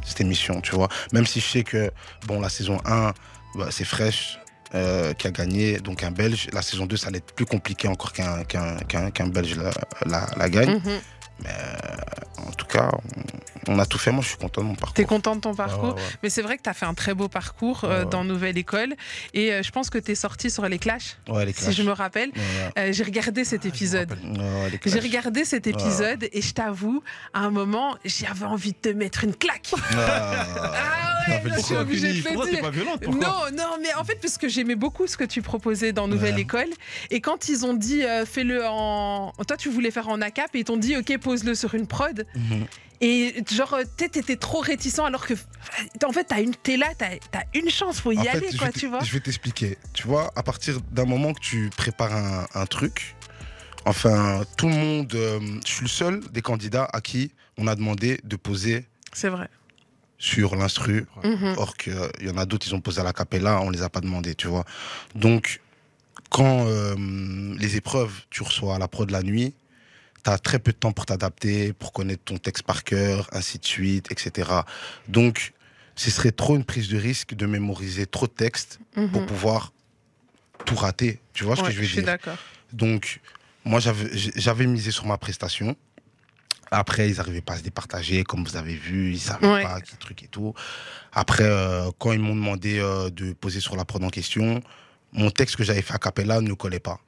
[0.04, 0.88] cette émission, tu vois.
[1.12, 1.90] Même si je sais que,
[2.26, 3.12] bon, la saison 1,
[3.56, 4.38] bah, c'est Fresh
[4.74, 6.48] euh, qui a gagné, donc un Belge.
[6.52, 9.70] La saison 2, ça allait être plus compliqué encore qu'un Belge la,
[10.06, 10.80] la, la gagne.
[11.42, 12.48] Mhm.
[12.48, 12.90] En tout cas,
[13.68, 14.10] on, on a tout fait.
[14.10, 14.94] Moi, je suis content de mon parcours.
[14.94, 16.18] T'es content de ton parcours Ouais, ouais, ouais.
[16.22, 18.94] Mais c'est vrai que tu as fait un très beau parcours euh, dans Nouvelle École.
[19.34, 21.82] Et euh, je pense que tu es sorti sur les clashs, Ouais, les si je
[21.82, 22.30] me rappelle.
[22.30, 22.40] Ouais,
[22.76, 22.88] ouais.
[22.88, 24.10] Euh, J'ai regardé cet épisode.
[24.10, 27.02] Ouais, ouais, les J'ai regardé cet épisode et je t'avoue,
[27.32, 29.70] à un moment, j'avais envie de te mettre une claque.
[29.96, 30.46] Ah.
[31.24, 32.60] Ah ouais, T'as je le suis obligée de le t'es dire.
[32.62, 35.92] pas violente Non, non, mais en fait, parce que j'aimais beaucoup ce que tu proposais
[35.92, 36.40] dans Nouvelle Ouais.
[36.40, 36.66] École.
[37.10, 39.32] Et quand ils ont dit euh, fais-le en.
[39.46, 42.26] Toi, tu voulais faire en ACAP et ils t'ont dit ok, pose-le sur une prod.
[42.34, 42.66] Mhm.
[43.00, 45.34] Et genre, euh, t'étais trop réticent alors que.
[46.04, 48.70] En fait, t'as une- t'es là, t'as as une chance, faut y En aller, quoi,
[48.70, 49.02] tu vois.
[49.02, 49.76] Je vais t'expliquer.
[49.92, 53.16] Tu vois, à partir d'un moment que tu prépares un, un truc,
[53.86, 57.74] enfin, tout le monde, euh, je suis le seul des candidats à qui on a
[57.74, 59.48] demandé de poser C'est vrai.
[60.18, 61.06] sur l'instru.
[61.24, 61.54] Mhm.
[61.56, 63.88] Or qu'il y en a d'autres, ils ont posé à la capella, on les a
[63.88, 64.64] pas demandé, tu vois.
[65.16, 65.60] Donc,
[66.30, 66.94] quand euh,
[67.58, 69.54] les épreuves, tu reçois à la pro de la nuit,
[70.24, 73.58] tu as très peu de temps pour t'adapter, pour connaître ton texte par cœur, ainsi
[73.58, 74.50] de suite, etc.
[75.08, 75.52] Donc,
[75.96, 79.26] ce serait trop une prise de risque de mémoriser trop de textes pour Mhm.
[79.26, 79.72] pouvoir
[80.64, 81.20] tout rater.
[81.32, 82.04] Tu vois ce que je veux suis dire?
[82.06, 82.38] d'accord.
[82.72, 83.20] donc,
[83.64, 85.76] moi, j'avais misé sur ma prestation.
[86.70, 89.62] Après, ils n'arrivaient pas à se départager, comme vous avez vu, ils ne savaient Ouais.
[89.62, 90.54] pas quel truc et tout.
[91.12, 94.62] Après, euh, quand ils m'ont demandé euh, de poser sur la prod en question,
[95.12, 96.98] mon texte que j'avais fait à Capella ne collait pas.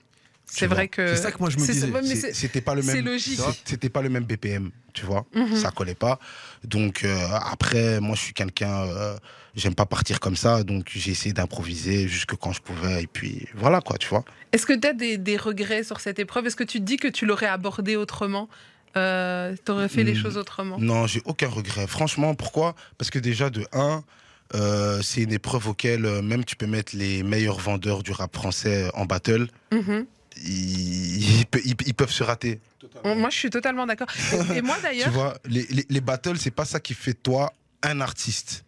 [0.46, 1.14] C'est vrai que.
[1.16, 2.32] C'est ça que moi je me disais.
[2.34, 3.04] C'était pas le c'est même.
[3.06, 3.40] logique.
[3.64, 5.26] C'était pas le même BPM, tu vois.
[5.34, 5.56] Mhm.
[5.56, 6.18] Ça collait pas.
[6.64, 8.82] Donc euh, après, moi, je suis quelqu'un.
[8.86, 9.16] euh,
[9.56, 13.04] J'aime pas partir comme ça, donc j'ai essayé d'improviser jusque quand je pouvais.
[13.04, 14.24] Et puis voilà, quoi, tu vois.
[14.52, 16.46] Est-ce que tu as des, des regrets sur cette épreuve?
[16.48, 18.48] Est-ce que tu te dis que tu l'aurais abordé autrement?
[18.96, 20.16] Euh, T'aurais fait les Hmm.
[20.22, 20.76] choses autrement?
[20.80, 21.86] Non, j'ai aucun regret.
[21.86, 22.74] Franchement, pourquoi?
[22.98, 24.02] Parce que déjà, de 1,
[25.02, 28.90] c'est une épreuve auquel euh, même tu peux mettre les meilleurs vendeurs du rap français
[28.94, 29.46] en battle.
[29.72, 30.06] Mhm.
[30.42, 32.60] Ils pe- ils- ils peuvent se rater.
[33.04, 34.08] Moi, je suis totalement d'accord.
[34.52, 37.12] Et, et moi, Tu d'ailleurs, vois, les, les, les battles, c'est pas ça qui fait
[37.12, 38.64] de toi un artiste.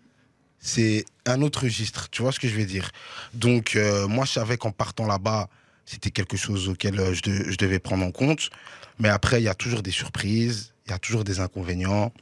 [0.58, 2.08] C'est un autre registre.
[2.10, 2.90] Tu vois ce que je veux dire?
[3.34, 5.48] Donc, euh, moi, je savais qu'en partant là-bas,
[5.84, 8.50] c'était quelque chose auquel euh, je, de- je devais prendre en compte.
[8.98, 12.12] Mais après, il y a toujours des surprises, il y a toujours des inconvénients.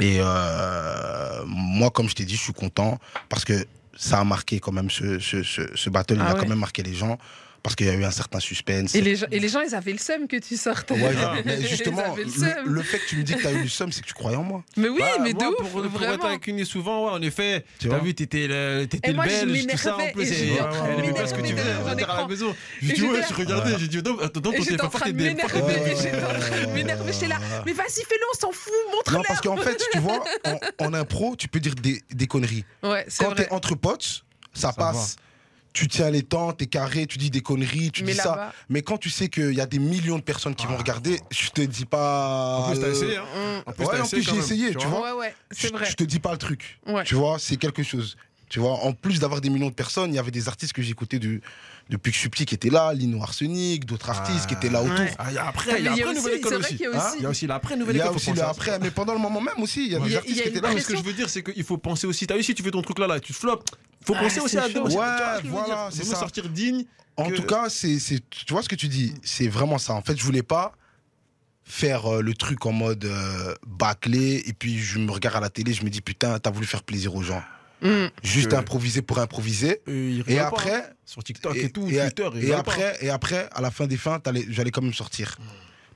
[0.00, 4.60] Et euh, moi, comme je t'ai dit, je suis content parce que ça a marqué
[4.60, 6.14] quand même ce, ce, ce, ce battle.
[6.14, 7.18] il Ah a quand même marqué les gens
[7.62, 8.94] parce qu'il y a eu un certain suspense.
[8.94, 10.90] et les, gens, et les gens, ils avaient le seum que tu sortes.
[10.90, 11.34] Ouais, Ah.
[11.44, 12.32] mais justement, ils avaient le le,
[12.64, 12.74] seum.
[12.74, 14.14] le fait que tu me dis que tu as eu le somme, c'est que tu
[14.14, 14.62] croyais en moi.
[14.76, 17.64] Mais oui, Bah, mais ouf, pour, pour être avec une souvent, ouais, en effet.
[17.78, 20.30] Tu as vu, t'étais le, t'étais Et le moi, je belge, tout ça en plus.
[20.30, 22.54] et elle aimait pas ce que tu faisais à la maison.
[22.82, 25.10] J'ai dit, ouais, je regardais, j'ai dit, attends, t'es m'énerver, pas- et j'étais en train
[25.10, 27.38] de m'énerver, j'étais là.
[27.66, 29.22] Mais vas-y, fais-le, on s'en fout, Non, montre-le.
[29.26, 30.24] parce qu'en fait, tu vois,
[30.78, 32.64] en, impro, tu peux dire des, des conneries.
[32.82, 35.16] Ouais, c'est Quand t'es entre potes, Ça passe.
[35.72, 38.52] Tu tiens les temps, t'es carré, tu dis des conneries, tu Mais dis ça.
[38.68, 40.78] Mais quand tu sais qu'il y a des millions de personnes qui vont Ah.
[40.78, 42.58] regarder, je te dis pas.
[42.66, 43.24] En plus, t'as essayé, hein.
[43.36, 45.14] hum, En plus, Ouais, t'as en plus, quand j'ai essayé, tu vois.
[45.14, 45.86] ouais, ouais, c'est je, vrai.
[45.88, 46.80] je te dis pas le truc.
[46.86, 47.04] Ouais.
[47.04, 48.16] Tu vois, c'est quelque chose.
[48.48, 50.80] Tu vois, en plus d'avoir des millions de personnes, il y avait des artistes que
[50.80, 51.40] j'écoutais de,
[51.90, 54.82] depuis que je suis petit qui étaient là, Lino Arsenic, d'autres artistes qui étaient là
[54.82, 54.98] autour.
[54.98, 55.12] Ouais.
[55.18, 56.14] Ah, il y a Ah, après, il y mais a il y a après aussi-
[56.22, 56.84] Nouvelle École aussi.
[56.84, 56.90] a Hein?
[57.08, 58.16] aussi- Il y a aussi l'après Il Nouvelle y a École.
[58.16, 58.48] aussi ça.
[58.48, 60.38] après, mais pendant le moment même aussi, il y a Il des a- artistes il
[60.38, 60.72] y a qui étaient là.
[60.74, 62.26] Mais ce que je veux dire, c'est qu'il faut penser aussi.
[62.26, 63.64] T'as vu, si tu fais ton truc là, là, tu te flops.
[64.06, 64.94] Faut Ah, penser aussi à que Ouais,
[65.44, 66.16] voilà, c'est ça.
[66.16, 66.84] sortir digne.
[67.18, 67.98] En tout cas, c'est,
[68.30, 69.92] tu vois ce que tu dis, c'est vraiment ça.
[69.92, 70.72] En fait, je voulais pas
[71.64, 75.50] faire euh, le truc en mode euh, bâclé et puis je me regarde à la
[75.50, 77.42] télé, je me dis putain, t'as voulu faire plaisir aux gens.
[77.82, 78.06] Mm.
[78.22, 79.80] Juste Que- improviser pour improviser.
[79.88, 80.82] Euh, il Et pas, après, hein.
[81.04, 82.58] sur TikTok et, et, tout, et- Twitter, et pas.
[82.58, 85.36] après, et après, à la fin des fins, j'allais quand même sortir.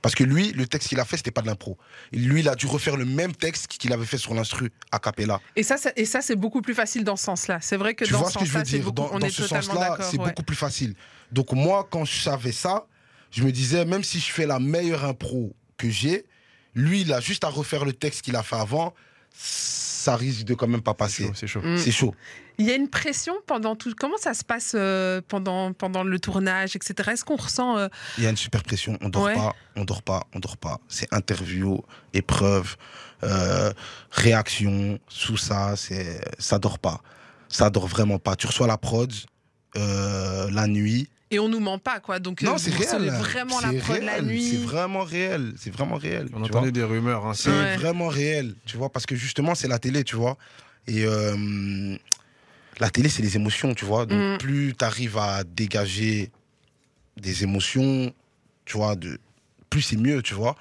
[0.01, 1.77] Parce que lui, le texte qu'il a fait, c'était pas de l'impro.
[2.11, 5.39] Lui, il a dû refaire le même texte qu'il avait fait sur l'instru a cappella.
[5.55, 7.59] Et ça, et ça c'est beaucoup plus facile dans ce sens-là.
[7.61, 8.85] C'est vrai que Tu dans vois ce ce que je veux sens-là, c'est dire?
[8.91, 9.09] beaucoup.
[9.09, 10.27] Dans, on dans est ce sens-là, c'est ouais.
[10.27, 10.93] beaucoup plus facile.
[11.31, 12.85] Donc moi, quand je savais ça,
[13.31, 16.25] je me disais, même si je fais la meilleure impro que j'ai,
[16.75, 18.93] lui, il a juste à refaire le texte qu'il a fait avant,
[20.03, 21.23] ça risque de quand même pas C'est passer.
[21.27, 21.61] chaud, C'est chaud.
[21.63, 21.77] Mm.
[21.77, 22.15] C'est chaud.
[22.59, 23.91] Il y a une pression pendant tout.
[23.97, 27.11] Comment ça se passe euh, pendant, pendant le tournage, etc.
[27.13, 27.77] Est-ce qu'on ressent.
[27.77, 27.87] euh,
[28.17, 28.97] Il y a une super pression.
[29.01, 29.33] On dort Ouais.
[29.35, 30.79] pas, on dort pas, on dort pas.
[30.87, 31.81] C'est interview,
[32.13, 32.75] épreuve,
[33.23, 33.71] euh,
[34.11, 37.01] réaction, sous ça, c'est ça dort pas.
[37.47, 38.35] Ça dort vraiment pas.
[38.35, 39.11] Tu reçois la prod
[39.77, 41.09] euh, la nuit.
[41.33, 42.19] Et on nous ment pas, quoi.
[42.19, 43.09] Donc, euh, Non, c'est réel.
[43.09, 44.43] vraiment la la nuit.
[44.51, 45.53] C'est vraiment réel.
[45.57, 46.29] C'est vraiment réel.
[46.33, 47.25] On entendait des rumeurs.
[47.25, 47.75] Hein, C'est c'est- Ouais.
[47.77, 50.37] vraiment réel, tu vois, parce que justement, c'est la télé, tu vois.
[50.87, 51.95] Et euh,
[52.79, 54.05] la télé, c'est les émotions, tu vois.
[54.05, 54.37] Donc, Mm.
[54.37, 56.29] plus tu arrives à dégager
[57.17, 58.13] des émotions,
[58.65, 59.17] tu vois, de,
[59.71, 60.55] plus c'est mieux, tu vois.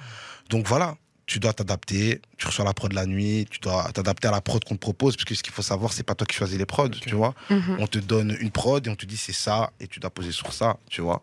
[0.49, 2.21] Donc, voilà, tu dois t'adapter.
[2.37, 5.17] Tu reçois la prod la nuit, tu dois t'adapter à la prod qu'on te propose,
[5.17, 7.35] parce que ce qu'il faut savoir, c'est pas toi qui choisis les prods, tu vois.
[7.51, 7.77] Mhm.
[7.79, 10.33] On te donne une prod et on te dit c'est ça, et tu dois poser
[10.33, 11.23] sur ça, tu vois.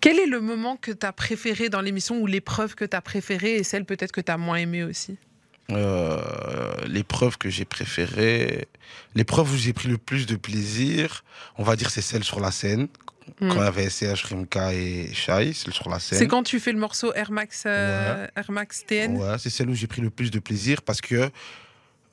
[0.00, 3.02] Quel est le moment que tu as préféré dans l'émission ou l'épreuve que tu as
[3.02, 5.16] préférée et celle peut-être que tu as moins aimée aussi?
[5.70, 6.20] Euh,
[6.86, 8.66] l'épreuve que j'ai préférée,
[9.14, 11.22] l'épreuve où j'ai pris le plus de plaisir,
[11.58, 12.88] on va dire c'est celle sur la scène.
[13.40, 13.48] Mm.
[13.48, 16.18] Quand il y avait SCH, Rimka et Shai, celle sur la scène.
[16.18, 19.70] C'est quand tu fais le morceau Air Max, euh, Air Max TN Ouais, c'est celle
[19.70, 21.30] où j'ai pris le plus de plaisir parce que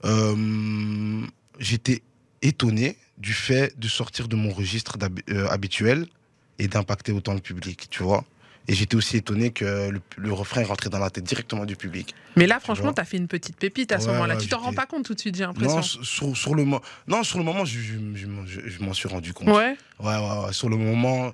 [0.06, 1.26] euh,
[1.60, 2.04] j'étais
[2.42, 4.98] étonné du fait de sortir de mon registre
[5.30, 6.06] euh, habituel
[6.60, 8.24] et d'impacter autant le public, tu vois.
[8.70, 11.76] Et j'étais aussi étonné que le, le refrain est rentré dans la tête directement du
[11.78, 12.14] public.
[12.36, 14.36] Mais là, franchement, tu as fait une petite pépite à ce moment-là.
[14.36, 15.78] ouais, tu t'en rends pas compte tout de suite, j'ai l'impression.
[15.78, 18.94] Non, sur, sur- le, non, sur le moment, je, je, je m'en- je- je m'en
[18.94, 19.48] suis rendu compte.
[19.48, 19.78] Ouais.
[20.00, 20.54] Ouais, ouais, ouais.
[20.54, 21.32] Sur le moment,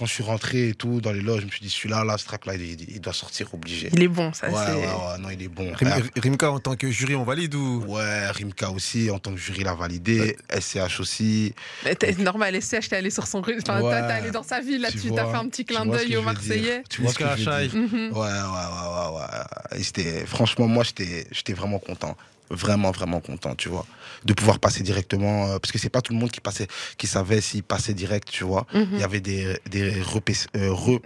[0.00, 2.16] quand je suis rentré et tout, dans les loges, je me suis dit, celui-là, là,
[2.16, 3.90] ce track-là, il, il- il doit sortir obligé.
[3.92, 4.48] Il est bon, ça.
[4.48, 4.72] Ouais, c'est...
[4.72, 5.70] ouais, ouais, non, il est bon.
[5.74, 7.84] Rim- Rimka, en tant que jury, on valide ou?
[7.86, 10.38] Ouais, Rimka aussi, en tant que jury, l'a validé.
[10.58, 11.54] SCH aussi.
[11.84, 13.58] Mais t'es- normal, SCH, t'es allé sur son rue.
[13.60, 13.90] Enfin, Ouais.
[13.90, 15.08] t'as- t'es allé dans sa ville Tu là-dessus.
[15.08, 16.22] vois, T'as fait un petit tu clin d'œil aux.
[16.22, 16.82] Marseillais.
[16.88, 18.12] Tu vois ce que je veux dire Mhm.
[18.12, 19.78] Ouais, ouais, ouais, ouais, ouais.
[19.78, 22.16] Et c'était- franchement, moi, j'étais j'étais vraiment content.
[22.50, 23.86] Vraiment, vraiment content, tu vois.
[24.24, 25.46] De pouvoir passer directement.
[25.46, 26.66] euh, parce que c'est pas tout le monde qui, passait,
[26.98, 28.66] qui savait s'il passait direct, tu vois.
[28.74, 28.88] Mhm.
[28.94, 31.00] Il y avait des, des repé- euh, repé-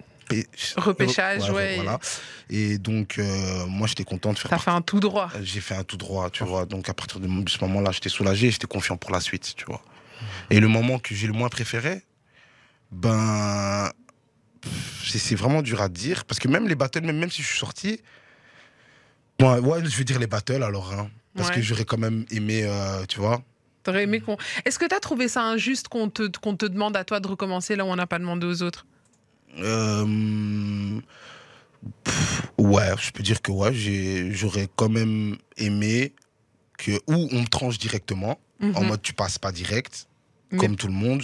[0.77, 1.75] Repêchage, ouais.
[1.77, 1.99] Voilà.
[2.49, 5.31] Et donc, euh, moi, j'étais content de faire T'as fait un tout droit.
[5.43, 6.65] J'ai fait un tout droit, tu vois.
[6.65, 9.67] Donc, à partir de ce moment-là, j'étais soulagé et j'étais confiant pour la suite, tu
[9.67, 9.83] vois.
[10.49, 12.03] Et le moment que j'ai le moins préféré,
[12.91, 13.91] ben.
[15.07, 16.25] C'est vraiment dur à dire.
[16.25, 18.01] Parce que même les battles, même, même si je suis sorti.
[19.43, 20.93] Ouais, ouais, je vais dire les battles alors.
[20.95, 21.11] hein.
[21.37, 21.55] Parce Ouais.
[21.57, 23.43] que j'aurais quand même aimé, euh, tu vois.
[23.83, 24.37] T'aurais aimé qu'on.
[24.65, 27.77] Est-ce que t'as trouvé ça injuste qu'on te, qu'on te demande à toi de recommencer
[27.77, 28.87] là où on n'a pas demandé aux autres?
[29.59, 31.01] Euh,
[32.05, 33.73] pff, ouais, je peux dire que ouais,
[34.33, 36.13] j'aurais quand même aimé
[36.79, 38.87] que ou on me tranche directement, en Mhm.
[38.89, 40.07] mode tu passes pas direct,
[40.51, 41.23] Mais- comme tout le monde.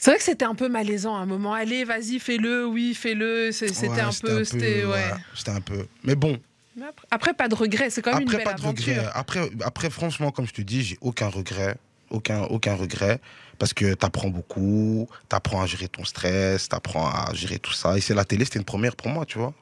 [0.00, 1.54] C'est vrai que c'était un peu malaisant à un moment.
[1.54, 3.50] Allez, vas-y, fais-le, oui, fais-le.
[3.50, 4.44] C'était Ouais, un peu.
[4.44, 5.10] C'était, ouais.
[5.34, 5.86] C'était un peu.
[6.04, 6.38] Mais bon,
[7.10, 7.90] Après, pas de regret.
[7.90, 8.94] C'est quand même une après belle pas de aventure.
[8.94, 9.10] regret.
[9.14, 11.76] Après, après, franchement, comme je te dis, j'ai aucun regret,
[12.10, 13.20] aucun, aucun regret,
[13.58, 17.96] parce que t'apprends beaucoup, t'apprends à gérer ton stress, t'apprends à gérer tout ça.
[17.96, 19.52] Et c'est la télé, c'était une première pour moi, tu vois.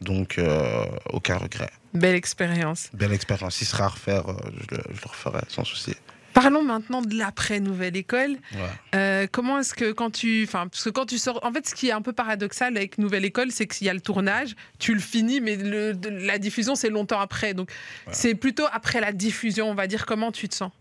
[0.00, 1.70] Donc euh, aucun regret.
[1.94, 2.88] Belle expérience.
[2.92, 3.54] Belle expérience.
[3.56, 5.94] Si ce sera à refaire, euh, je, le, je le referai sans souci.
[6.34, 8.32] Parlons maintenant de l'après nouvelle école.
[8.52, 8.60] Ouais.
[8.94, 11.74] Euh, comment est-ce que quand tu, enfin, parce que quand tu sors, en fait, ce
[11.74, 14.92] qui est un peu paradoxal avec Nouvelle École, c'est qu'il y a le tournage, tu
[14.94, 17.54] le finis, mais le- de- la diffusion c'est longtemps après.
[17.54, 17.70] Donc,
[18.10, 20.04] c'est plutôt après la diffusion, on va dire.
[20.06, 20.72] Comment tu te sens?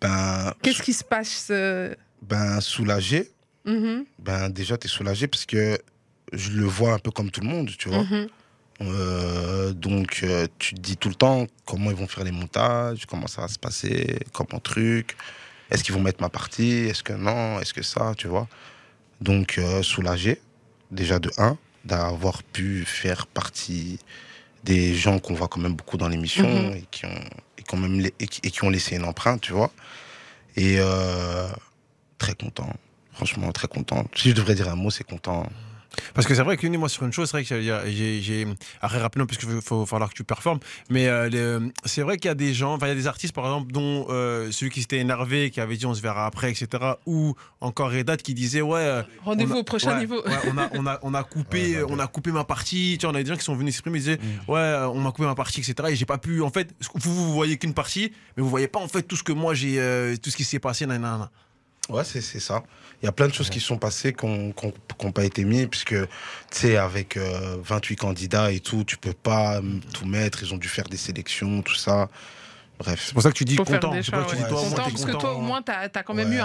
[0.00, 3.30] Ben, Qu'est-ce qui se passe euh, ben soulagé.
[3.64, 5.78] mhm, Ben déjà, t'es soulagé parce que
[6.32, 8.02] je le vois un peu comme tout le monde, tu vois.
[8.04, 8.28] mhm.
[8.82, 13.04] Euh, donc, euh, tu te dis tout le temps comment ils vont faire les montages,
[13.06, 15.16] comment ça va se passer, comment truc.
[15.70, 16.70] Est-ce qu'ils vont mettre ma partie?
[16.88, 17.60] Est-ce que non?
[17.60, 18.14] Est-ce que ça?
[18.16, 18.48] Tu vois?
[19.20, 20.40] Donc, euh, soulagé,
[20.90, 23.98] déjà de 1, d'avoir pu faire partie
[24.64, 26.72] des gens qu'on voit quand même beaucoup dans l'émission Mhm.
[26.76, 27.24] et, qui ont,
[27.58, 29.70] et, quand même et qui, et qui ont laissé une empreinte, tu vois?
[30.56, 30.78] Et
[32.18, 32.68] très content,
[33.12, 34.04] franchement très content.
[34.14, 35.46] Si je devrais dire un mot, c'est content.
[36.14, 38.46] Parce que c'est vrai que moi sur une chose, c'est vrai que j'ai-
[38.80, 42.28] après rapidement parce qu'il faut falloir que tu performes, mais euh, le- c'est vrai qu'il
[42.28, 44.70] y a des gens, enfin il y a des artistes par exemple dont euh, celui
[44.70, 46.68] qui s'était énervé, qui avait dit on se verra après, etc.
[47.06, 48.78] Ou encore Redat qui disait ouais.
[48.80, 50.22] euh, Rendez-vous on a- au prochain ouais, niveau.
[50.24, 52.96] ouais, on a on a on a coupé Ouais, ouais, on a coupé ma partie.
[52.98, 55.00] Tu vois, on a des gens qui sont venus s'exprimer, ils disaient ouais euh, on
[55.00, 55.74] m'a coupé ma partie, etc.
[55.90, 58.78] Et j'ai pas pu en fait vous vous voyez qu'une partie, mais vous voyez pas
[58.80, 60.86] en fait tout ce que moi j'ai euh, tout ce qui s'est passé.
[60.86, 61.30] nanana.
[61.90, 62.62] Ouais, c'est c'est ça.
[63.02, 65.94] Il y a plein de choses qui sont passées qui n'ont pas été mises, puisque,
[65.94, 66.06] tu
[66.50, 69.62] sais, avec euh, 28 candidats et tout, tu peux pas euh,
[69.94, 70.42] tout mettre.
[70.42, 72.08] Ils ont dû faire des sélections, tout ça.
[72.80, 73.02] Bref.
[73.06, 73.72] C'est pour ça que tu dis content.
[73.72, 75.88] C'est pour ça choix, que tu dis toi Content, parce que toi, au moins, t'as
[75.94, 76.40] as quand même eu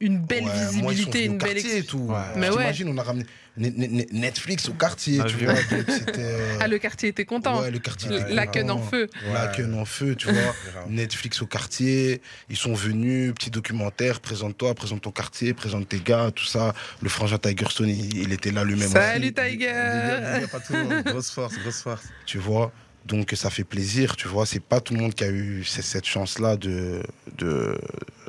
[0.00, 1.98] une belle visibilité, une belle et tout.
[1.98, 2.16] Ouais.
[2.36, 2.72] Mais ouais.
[2.86, 3.24] On a ramené
[3.56, 5.54] Net- Net- Netflix au quartier, Ah, tu vois.
[5.54, 7.60] euh, Ah, le quartier était content.
[7.60, 8.08] Ouais, le quartier.
[8.10, 9.08] Ouais, était La queue en feu.
[9.32, 10.54] La queue en feu, tu vois.
[10.88, 16.30] Netflix au quartier, ils sont venus, petit documentaire, présente-toi, présente ton quartier, présente tes gars,
[16.32, 16.72] tout ça.
[17.02, 20.60] Le frangin Tigerson, il, il était là lui-même Salut aussi, Tiger up, big up à
[20.60, 21.10] tout.
[21.10, 22.04] Grosse force, grosse force.
[22.26, 22.70] tu vois.
[23.08, 24.44] Donc ça fait plaisir, tu vois.
[24.46, 27.02] C'est pas tout le monde qui a eu cette chance-là de,
[27.38, 27.78] de,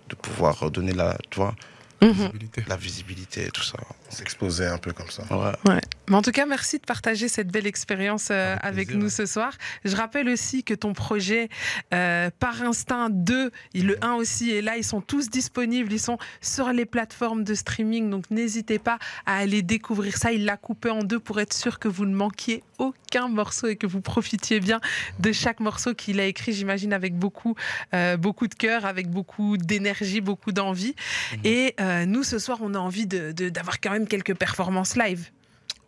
[0.10, 1.54] de pouvoir donner la, tu vois,
[2.02, 2.32] Mhm.
[2.68, 3.78] La visibilité et tout ça.
[4.10, 5.24] S'exposer un peu comme ça.
[5.30, 5.54] Ouais.
[5.72, 5.82] Ouais.
[6.10, 9.54] Mais en tout cas, merci de partager cette belle expérience euh, Avec nous ce soir.
[9.86, 11.50] Je rappelle aussi que ton projet
[11.93, 14.78] euh, Par Instinct 2, et le 1 aussi est là.
[14.78, 15.93] Ils sont tous disponibles.
[15.93, 18.10] Ils sont sur les plateformes de streaming.
[18.10, 20.32] Donc n'hésitez pas à aller découvrir ça.
[20.32, 23.76] Il l'a coupé en deux pour être sûr que vous ne manquiez aucun morceau et
[23.76, 24.80] que vous profitiez bien
[25.19, 27.56] de chaque morceau qu'il a écrit, j'imagine, avec beaucoup,
[27.93, 30.95] euh, beaucoup de cœur, avec beaucoup d'énergie, beaucoup d'envie.
[31.34, 31.39] Mhm.
[31.43, 34.96] Et euh, nous, ce soir, on a envie de- de- d'avoir quand même quelques performances
[34.96, 35.30] live.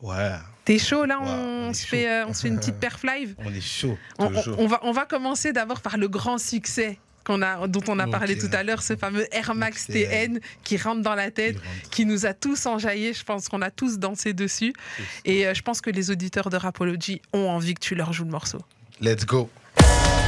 [0.02, 0.32] Ouais,
[0.66, 1.88] T'es chaud là Ouais, on, se chaud.
[1.88, 3.98] fait, euh, on se fait une petite perf live on est chaud.
[4.20, 4.60] on, on- Toujours.
[4.60, 8.08] on va, on va commencer d'abord par le grand succès qu'on a, dont on a
[8.08, 9.94] parlé tout à l'heure, ce fameux Air Max TN.
[10.34, 11.58] TN qui rentre dans la tête,
[11.92, 13.14] qui nous a tous enjaillés.
[13.14, 14.74] Je pense qu'on a tous dansé dessus.
[15.26, 18.26] Et euh, je pense que les auditeurs de Rapology ont envie que tu leur joues
[18.26, 18.60] le morceau.
[19.02, 19.50] Let's go.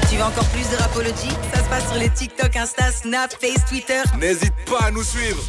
[0.10, 1.30] Tu veux encore plus de Rapology?
[1.54, 4.02] Ça se passe sur les TikTok, Insta, Snap, Face, Twitter.
[4.20, 5.44] N'hésite pas à nous suivre.